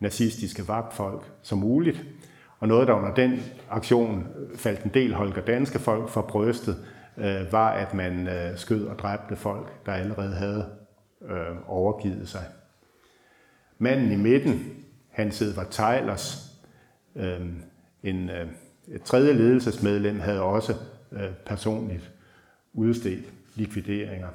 [0.00, 2.04] nazistiske vagtfolk som muligt.
[2.58, 6.76] Og noget, der under den aktion faldt en del Holger Danske folk for brystet,
[7.16, 10.66] øh, var, at man øh, skød og dræbte folk, der allerede havde
[11.30, 12.44] øh, overgivet sig.
[13.78, 14.74] Manden i midten,
[15.10, 16.52] Hans Edvard Teilers,
[17.16, 17.40] øh,
[18.02, 18.46] en, øh,
[18.88, 20.74] et tredje ledelsesmedlem, havde også
[21.12, 22.10] øh, personligt
[22.72, 23.24] udstedt
[23.54, 24.28] likvideringer.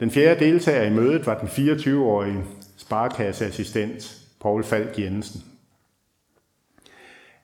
[0.00, 2.44] Den fjerde deltager i mødet var den 24-årige
[2.76, 5.42] sparekasseassistent Paul Falk Jensen.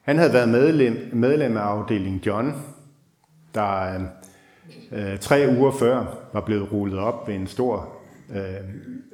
[0.03, 2.63] Han havde været medlem, medlem af afdeling John,
[3.55, 4.01] der
[4.93, 7.97] øh, tre uger før var blevet rullet op ved en stor
[8.31, 8.55] øh,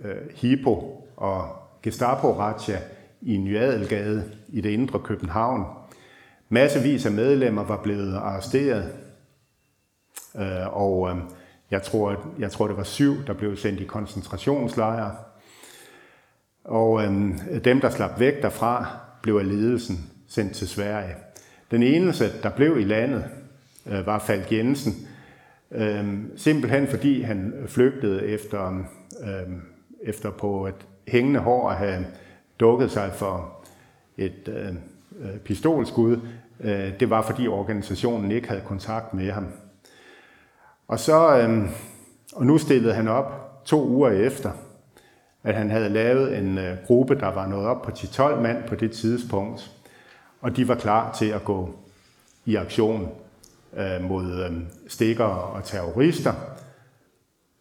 [0.04, 2.78] øh, Hippo og gestapo-razzia
[3.22, 5.64] i Nyadelgade i det indre København.
[6.48, 8.92] Massevis af medlemmer var blevet arresteret,
[10.36, 11.16] øh, og øh,
[11.70, 15.14] jeg, tror, jeg tror, det var syv, der blev sendt i koncentrationslejre.
[16.64, 17.34] Og øh,
[17.64, 18.86] dem, der slap væk derfra,
[19.22, 21.14] blev af ledelsen sendt til Sverige.
[21.70, 23.24] Den eneste, der blev i landet,
[23.86, 24.92] øh, var Falk Jensen,
[25.70, 28.84] øh, simpelthen fordi han flygtede efter,
[29.22, 29.52] øh,
[30.02, 32.06] efter på et hængende hår at have
[32.60, 33.55] dukket sig for
[34.16, 34.68] et øh,
[35.20, 36.20] øh, pistolskud.
[36.60, 39.46] Øh, det var fordi organisationen ikke havde kontakt med ham.
[40.88, 41.68] Og så, øh,
[42.34, 44.50] og nu stillede han op to uger efter,
[45.44, 48.74] at han havde lavet en øh, gruppe, der var nået op på 10-12 mand på
[48.74, 49.70] det tidspunkt,
[50.40, 51.74] og de var klar til at gå
[52.44, 53.08] i aktion
[53.76, 54.52] øh, mod øh,
[54.88, 56.32] stikkere og terrorister.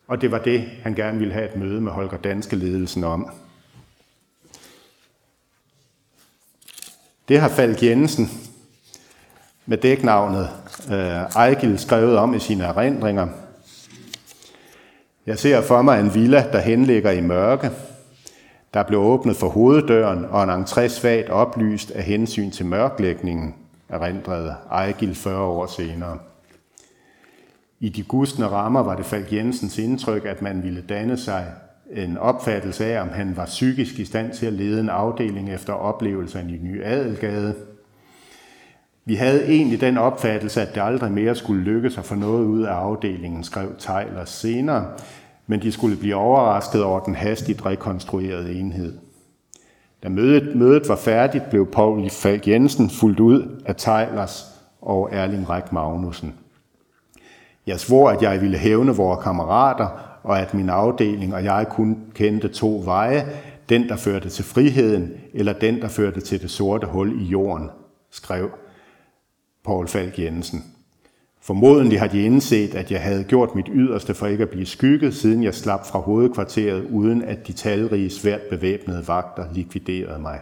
[0.07, 3.29] Og det var det, han gerne ville have et møde med Holger Danske ledelsen om.
[7.27, 8.29] Det har Falk Jensen
[9.65, 10.49] med dæknavnet
[10.91, 13.27] øh, Ejgil skrevet om i sine erindringer.
[15.25, 17.71] Jeg ser for mig en villa, der henligger i mørke,
[18.73, 23.55] der blev åbnet for hoveddøren og en entré svagt oplyst af hensyn til mørklægningen,
[23.89, 26.17] erindrede Ejgil 40 år senere.
[27.79, 31.45] I de gustne rammer var det Falk Jensens indtryk, at man ville danne sig
[31.91, 35.73] en opfattelse af, om han var psykisk i stand til at lede en afdeling efter
[35.73, 37.55] oplevelserne i Ny Adelgade.
[39.05, 42.63] Vi havde egentlig den opfattelse, at det aldrig mere skulle lykkes at få noget ud
[42.63, 44.85] af afdelingen, skrev Tejler senere,
[45.47, 48.97] men de skulle blive overrasket over den hastigt rekonstruerede enhed.
[50.03, 54.45] Da mødet, mødet var færdigt, blev Paul Falk Jensen fuldt ud af Tejlers
[54.81, 56.33] og Erling Ræk Magnussen.
[57.67, 61.97] Jeg svor, at jeg ville hævne vores kammerater, og at min afdeling og jeg kun
[62.13, 63.25] kendte to veje,
[63.69, 67.69] den, der førte til friheden, eller den, der førte til det sorte hul i jorden,
[68.11, 68.49] skrev
[69.65, 70.63] Paul Falk Jensen.
[71.41, 75.15] Formodentlig har de indset, at jeg havde gjort mit yderste for ikke at blive skygget,
[75.15, 80.39] siden jeg slap fra hovedkvarteret, uden at de talrige svært bevæbnede vagter likviderede mig.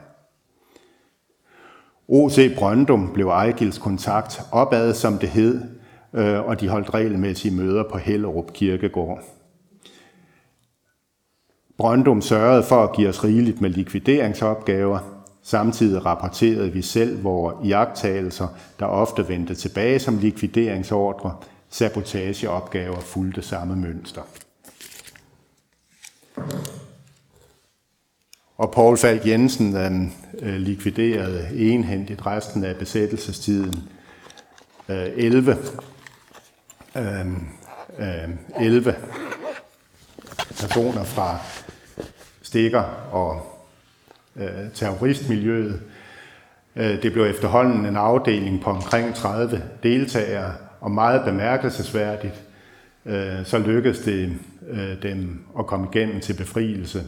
[2.08, 2.56] O.C.
[2.56, 5.62] Brøndum blev Ejgils kontakt opad, som det hed,
[6.14, 9.24] øh, og de holdt regelmæssige møder på Hellerup Kirkegård.
[11.78, 15.00] Brøndum sørgede for at give os rigeligt med likvideringsopgaver.
[15.44, 18.48] Samtidig rapporterede vi selv vores iagttagelser,
[18.80, 21.36] der ofte vendte tilbage som likvideringsordre.
[21.70, 24.22] Sabotageopgaver fulgte samme mønster.
[28.58, 29.76] Og Paul Falk Jensen
[30.42, 33.90] øh, likviderede enhændigt resten af besættelsestiden.
[34.90, 35.58] Øh, 11,
[36.96, 37.28] øh,
[38.00, 38.96] øh, 11
[40.62, 41.40] personer fra
[42.54, 42.82] stikker
[43.12, 43.42] og
[44.36, 45.82] øh, terroristmiljøet.
[46.76, 52.44] Øh, det blev efterhånden en afdeling på omkring 30 deltagere, og meget bemærkelsesværdigt,
[53.06, 54.38] øh, så lykkedes det
[54.70, 57.04] øh, dem at komme igennem til befrielse,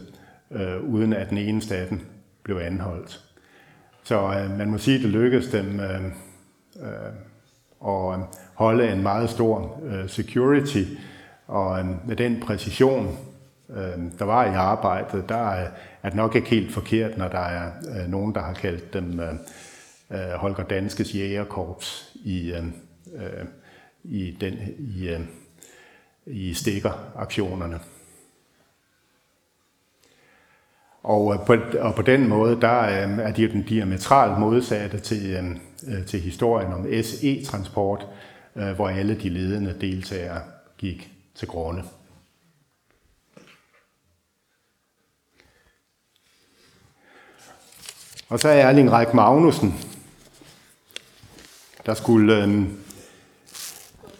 [0.50, 2.00] øh, uden at den eneste af dem
[2.42, 3.20] blev anholdt.
[4.04, 6.04] Så øh, man må sige, at det lykkedes dem øh,
[6.82, 7.12] øh,
[7.86, 8.18] at
[8.54, 10.84] holde en meget stor øh, security,
[11.46, 13.18] og øh, med den præcision,
[13.70, 15.70] øh, der var i arbejdet, der er,
[16.02, 19.20] er det nok ikke helt forkert, når der er øh, nogen, der har kaldt dem
[19.20, 19.34] øh,
[20.10, 22.66] øh Holger Danskes jægerkorps i, øh,
[23.14, 23.46] øh,
[24.04, 25.20] i, den, i, øh,
[26.26, 27.80] i stikkeraktionerne.
[31.02, 35.60] Og øh, på, og på den måde, der er de den diametralt modsatte til,
[36.06, 38.06] til historien om SE-transport,
[38.76, 40.40] hvor alle de ledende deltagere
[40.78, 41.82] gik til grunde.
[48.28, 49.74] Og så er Erling Ræk Magnussen,
[51.86, 52.44] der skulle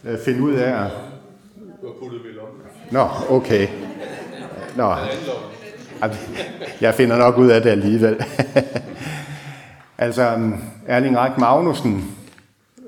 [0.05, 0.91] øh, finde ud af...
[2.91, 3.69] Nå, okay.
[4.77, 4.95] Nå.
[6.81, 8.25] Jeg finder nok ud af det alligevel.
[9.99, 10.55] altså, øhm,
[10.87, 12.17] Erling Ræk Magnussen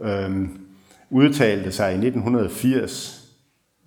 [0.01, 0.49] øh,
[1.11, 3.19] udtalte sig i 1980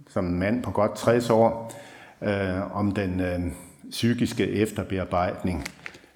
[0.10, 1.74] som en mand på godt 60 år
[2.22, 3.40] øh, om den øh,
[3.90, 5.66] psykiske efterbearbejdning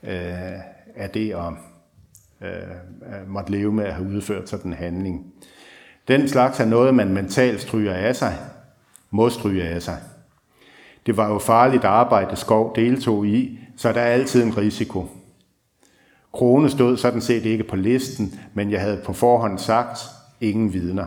[0.03, 1.47] øh, af det øh,
[2.41, 5.25] at øh, måtte leve med at have udført sådan en handling.
[6.07, 8.35] Den slags er noget, man mentalt stryger af sig,
[9.11, 9.97] må stryge af sig.
[11.05, 15.07] Det var jo farligt arbejde, Skov deltog i, så der er altid en risiko.
[16.33, 19.99] Krone stod sådan set ikke på listen, men jeg havde på forhånd sagt,
[20.41, 21.05] ingen vidner.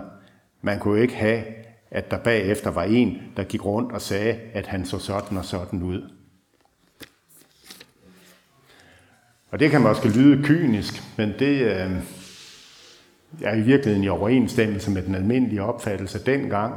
[0.63, 1.43] Man kunne ikke have,
[1.91, 5.45] at der bagefter var en, der gik rundt og sagde, at han så sådan og
[5.45, 6.18] sådan ud.
[9.51, 11.91] Og det kan måske lyde kynisk, men det øh,
[13.43, 16.75] er i virkeligheden i overensstemmelse med den almindelige opfattelse dengang.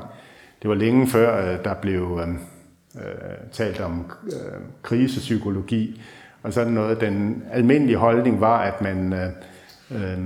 [0.62, 2.30] Det var længe før, øh, der blev øh,
[2.96, 6.02] øh talt om øh, krisepsykologi,
[6.44, 7.02] og sådan noget.
[7.02, 9.30] Den almindelige holdning var, at man øh,
[9.92, 10.20] øh,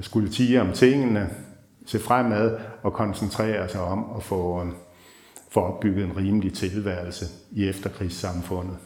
[0.00, 1.30] skulle tige om tingene,
[1.86, 4.72] se fremad og koncentrere sig om at få, øh,
[5.50, 8.76] få opbygget en rimelig tilværelse i efterkrigssamfundet.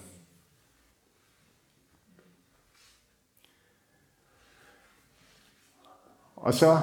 [6.41, 6.79] Og så,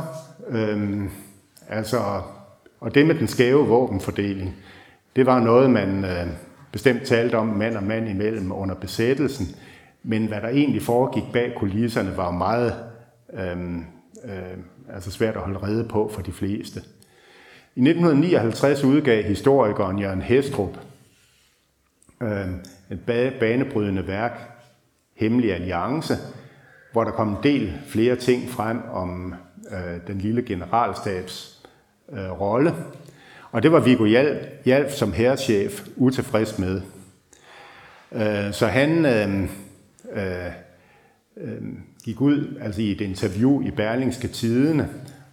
[0.50, 1.10] øhm,
[1.68, 2.22] altså,
[2.80, 4.56] og det med den skæve våbenfordeling,
[5.16, 6.28] det var noget, man øh,
[6.72, 9.56] bestemt talte om mand og mand imellem under besættelsen,
[10.04, 12.76] men hvad der egentlig foregik bag kulisserne, var meget
[13.34, 13.86] øhm,
[14.26, 14.58] øh,
[14.94, 16.80] altså svært at holde rede på for de fleste.
[17.76, 20.78] I 1959 udgav historikeren Jørgen Hestrup
[22.22, 22.48] øh,
[22.92, 23.00] et
[23.40, 24.52] banebrydende værk,
[25.16, 26.14] Hemmelig Alliance,
[26.92, 29.34] hvor der kom en del flere ting frem om
[29.72, 31.62] øh, den lille generalstabs
[32.12, 32.74] øh, rolle.
[33.52, 34.06] Og det var Viggo
[34.66, 36.82] Hjalp som herrechef utilfreds med.
[38.12, 39.44] Øh, så han øh,
[40.14, 40.52] øh,
[41.38, 41.62] øh,
[42.04, 44.90] gik ud altså i et interview i Berlingske Tidene,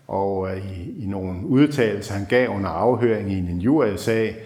[0.08, 4.36] og øh, i, i nogle udtalelser, han gav under afhøring i en injuriesag,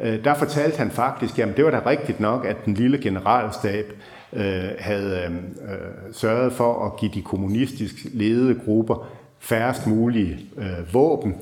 [0.00, 3.92] øh, der fortalte han faktisk, at det var da rigtigt nok, at den lille generalstab
[4.32, 9.15] øh, havde øh, øh sørget for at give de kommunistisk ledede grupper
[9.46, 11.34] færrest mulige øh, våben,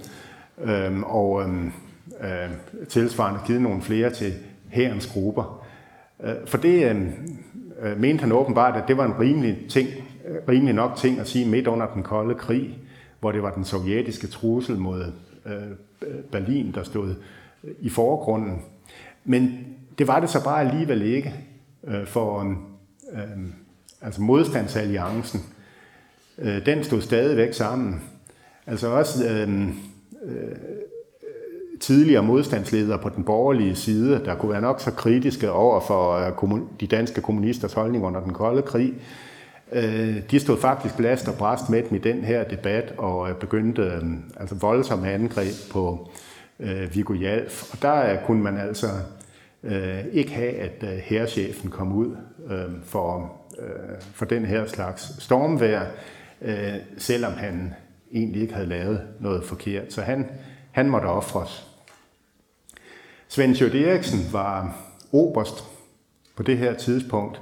[0.65, 1.65] øh, og øh,
[2.21, 2.51] øh,
[2.89, 4.33] tilsvarende givet nogle flere til
[4.69, 5.67] herrens grupper.
[6.25, 7.03] Øh, for det øh,
[7.83, 9.89] øh, mente han åbenbart, at det var en rimelig, ting,
[10.29, 12.79] øh, rimelig nok ting at sige midt under den kolde krig,
[13.21, 15.13] hvor det var den sovjetiske trussel mod
[15.47, 17.15] øh, Berlin, der stod
[17.65, 18.63] øh, i forgrunden.
[19.25, 19.59] Men
[19.99, 21.35] det var det så bare alligevel ikke
[21.87, 22.57] øh, for
[23.13, 23.21] øh,
[24.01, 25.41] altså modstandsalliancen
[26.39, 28.03] øh, den stod stadigvæk sammen.
[28.67, 29.69] Altså også øh,
[30.27, 30.57] øh,
[31.81, 36.13] tidligere modstandsledere på den borgerlige side, der kunne være nok så kritiske over for
[36.53, 38.95] øh, de danske kommunisters holdning under den kolde krig,
[39.73, 43.37] øh, de stod faktisk last og bræst med dem i den her debat og øh,
[43.37, 44.03] begyndte øh,
[44.37, 46.11] altså voldsomme angreb på
[46.61, 47.73] øh, Viggo Jalf.
[47.73, 48.87] Og der øh, kunne man altså
[49.63, 52.17] øh, ikke have, at øh, herrechefen kom ud
[52.51, 55.83] øh, for, øh, for den her slags stormvær,
[56.45, 57.75] øh, selvom han
[58.13, 59.93] egentlig ikke havde lavet noget forkert.
[59.93, 60.31] Så han,
[60.73, 61.71] han måtte ofres.
[63.29, 64.77] Svend Sjøt Eriksen var
[65.13, 65.65] oberst
[66.37, 67.41] på det her tidspunkt,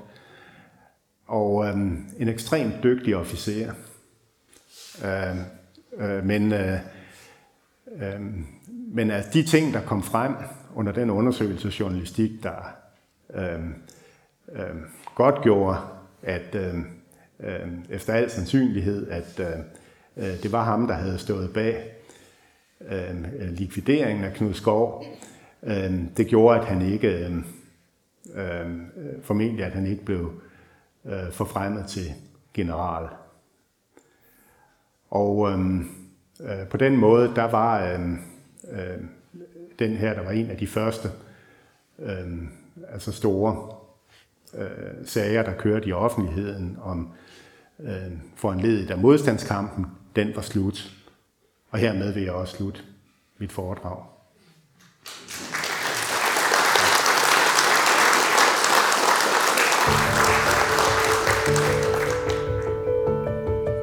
[1.27, 1.77] og øh,
[2.19, 3.73] en ekstremt dygtig officer.
[5.05, 5.37] Øh,
[5.99, 6.79] øh, men øh,
[7.97, 8.21] øh,
[8.95, 10.35] men altså, de ting, der kom frem
[10.75, 12.77] under den undersøgelse journalistik, der
[13.35, 13.61] øh,
[14.53, 14.77] øh,
[15.15, 15.79] godt gjorde,
[16.23, 16.75] at øh,
[17.43, 19.47] øh, efter al sandsynlighed, at øh,
[20.17, 21.93] øh, det var ham, der havde stået bag
[22.89, 25.05] øh, likvideringen af Knud Skov,
[25.63, 27.37] øh, det gjorde, at han ikke, øh,
[28.35, 28.71] øh,
[29.23, 30.33] formentlig at han ikke blev
[31.05, 32.13] øh, forfremmet til
[32.55, 33.09] general.
[35.11, 35.81] Og øh,
[36.41, 38.13] øh, på den måde, der var øh,
[38.73, 39.05] øh,
[39.79, 41.09] den her, der var en af de første
[41.99, 42.43] øh,
[42.89, 43.75] altså store
[44.55, 47.13] øh, sager, der kørte i offentligheden om
[47.85, 50.93] øh, foranledet af modstandskampen, den var slut.
[51.71, 52.81] Og hermed vil jeg også slutte
[53.39, 54.03] mit foredrag.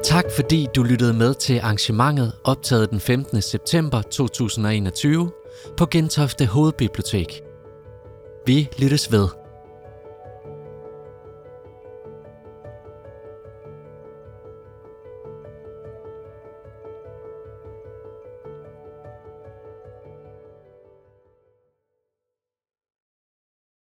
[0.04, 3.42] Tak fordi du lyttede med til arrangementet optaget den 15.
[3.42, 5.30] september 2021
[5.76, 7.40] på Gentofte Hovedbibliotek.
[8.46, 9.39] Vi lyttes ved.